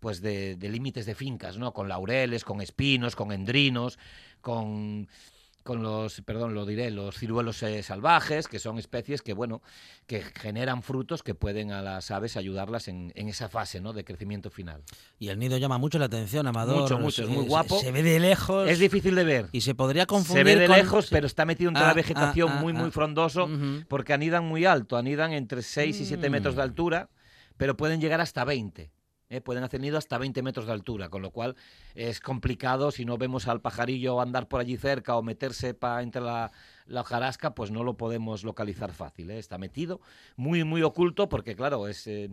[0.00, 1.72] pues de, de límites de fincas, ¿no?
[1.72, 3.98] Con laureles, con espinos, con endrinos,
[4.40, 5.08] con
[5.66, 9.60] con los, perdón, lo diré, los ciruelos eh, salvajes, que son especies que, bueno,
[10.06, 14.48] que generan frutos que pueden a las aves ayudarlas en, esa fase, ¿no?, de crecimiento
[14.48, 14.82] final.
[15.18, 16.82] Y el nido llama mucho la atención, Amador.
[16.82, 17.78] Mucho, mucho, es muy guapo.
[17.80, 18.70] Se, ve de lejos.
[18.70, 19.48] Es difícil de ver.
[19.52, 22.52] Y se podría confundir Se ve de lejos, pero está metido entre la ah, vegetación
[22.52, 23.50] ah, muy, muy ah, frondoso,
[23.88, 26.64] porque anidan muy alto, anidan entre 6 y 7 metros de mm.
[26.64, 27.10] altura,
[27.56, 28.90] pero pueden llegar hasta 20.
[29.28, 29.40] ¿Eh?
[29.40, 31.56] pueden hacer nido hasta 20 metros de altura, con lo cual
[31.94, 36.22] es complicado si no vemos al pajarillo andar por allí cerca o meterse pa, entre
[36.22, 36.52] la,
[36.86, 39.30] la hojarasca, pues no lo podemos localizar fácil.
[39.30, 39.38] ¿eh?
[39.38, 40.00] Está metido,
[40.36, 42.30] muy, muy oculto, porque claro, es, eh,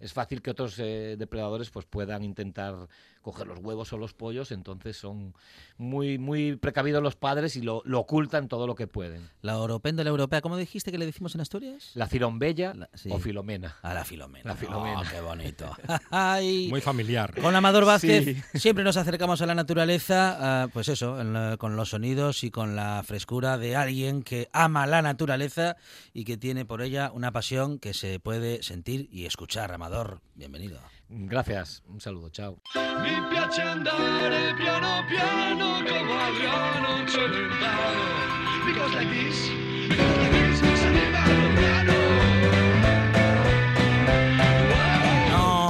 [0.00, 2.88] es fácil que otros depredadores pues, puedan intentar
[3.22, 5.34] coger los huevos o los pollos, entonces son
[5.76, 9.28] muy, muy precavidos los padres y lo, ocultan todo lo que pueden.
[9.42, 11.92] La oropéndola europea, ¿cómo dijiste que le decimos en Asturias?
[11.94, 12.74] La cirombella
[13.10, 13.76] o filomena.
[13.82, 14.50] A la filomena.
[14.50, 15.00] La filomena.
[15.00, 15.76] Oh, qué bonito.
[16.70, 17.40] muy familiar.
[17.40, 21.18] Con Amador Vázquez siempre nos acercamos a la naturaleza, ah, pues eso,
[21.58, 25.76] con los sonidos y con la frescura de alguien que ama la naturaleza
[26.12, 29.72] y que tiene por ella una pasión que se puede sentir y escuchar.
[29.72, 30.80] Amador, bienvenido.
[31.10, 32.58] Gracias, un saludo, chao.
[33.02, 33.62] Mi piace
[34.56, 36.88] piano piano Adriano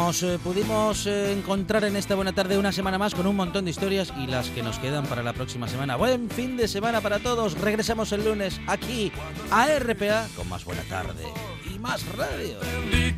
[0.09, 3.67] Nos eh, pudimos eh, encontrar en esta buena tarde una semana más con un montón
[3.67, 5.97] de historias y las que nos quedan para la próxima semana.
[5.97, 7.61] Buen fin de semana para todos.
[7.61, 9.13] Regresamos el lunes aquí
[9.51, 11.25] a RPA con más buena tarde
[11.71, 12.57] y más radio.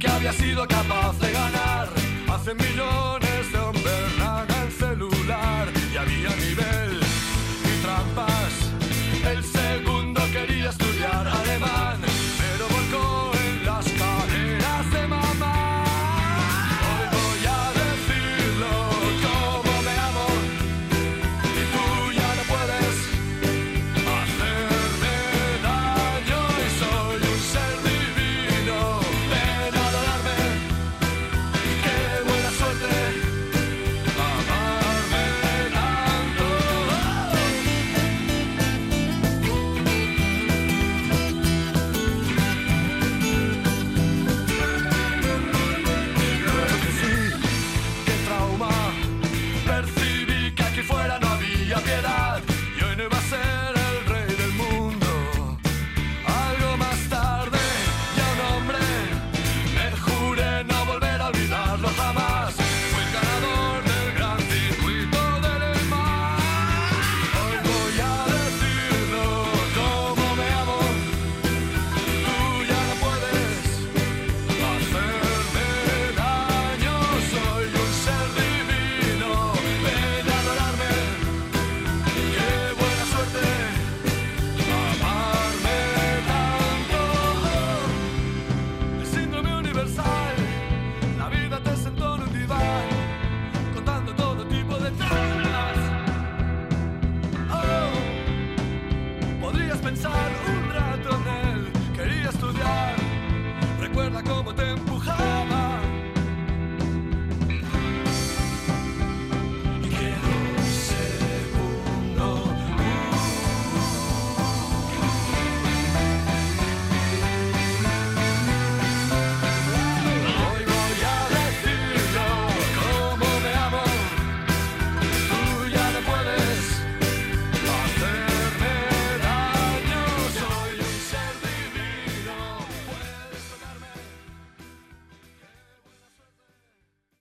[0.00, 1.90] que había sido capaz de ganar
[2.28, 4.10] hace millones de hombres
[4.64, 7.00] el celular y había nivel
[7.62, 8.52] y trampas.
[9.32, 9.99] El segundo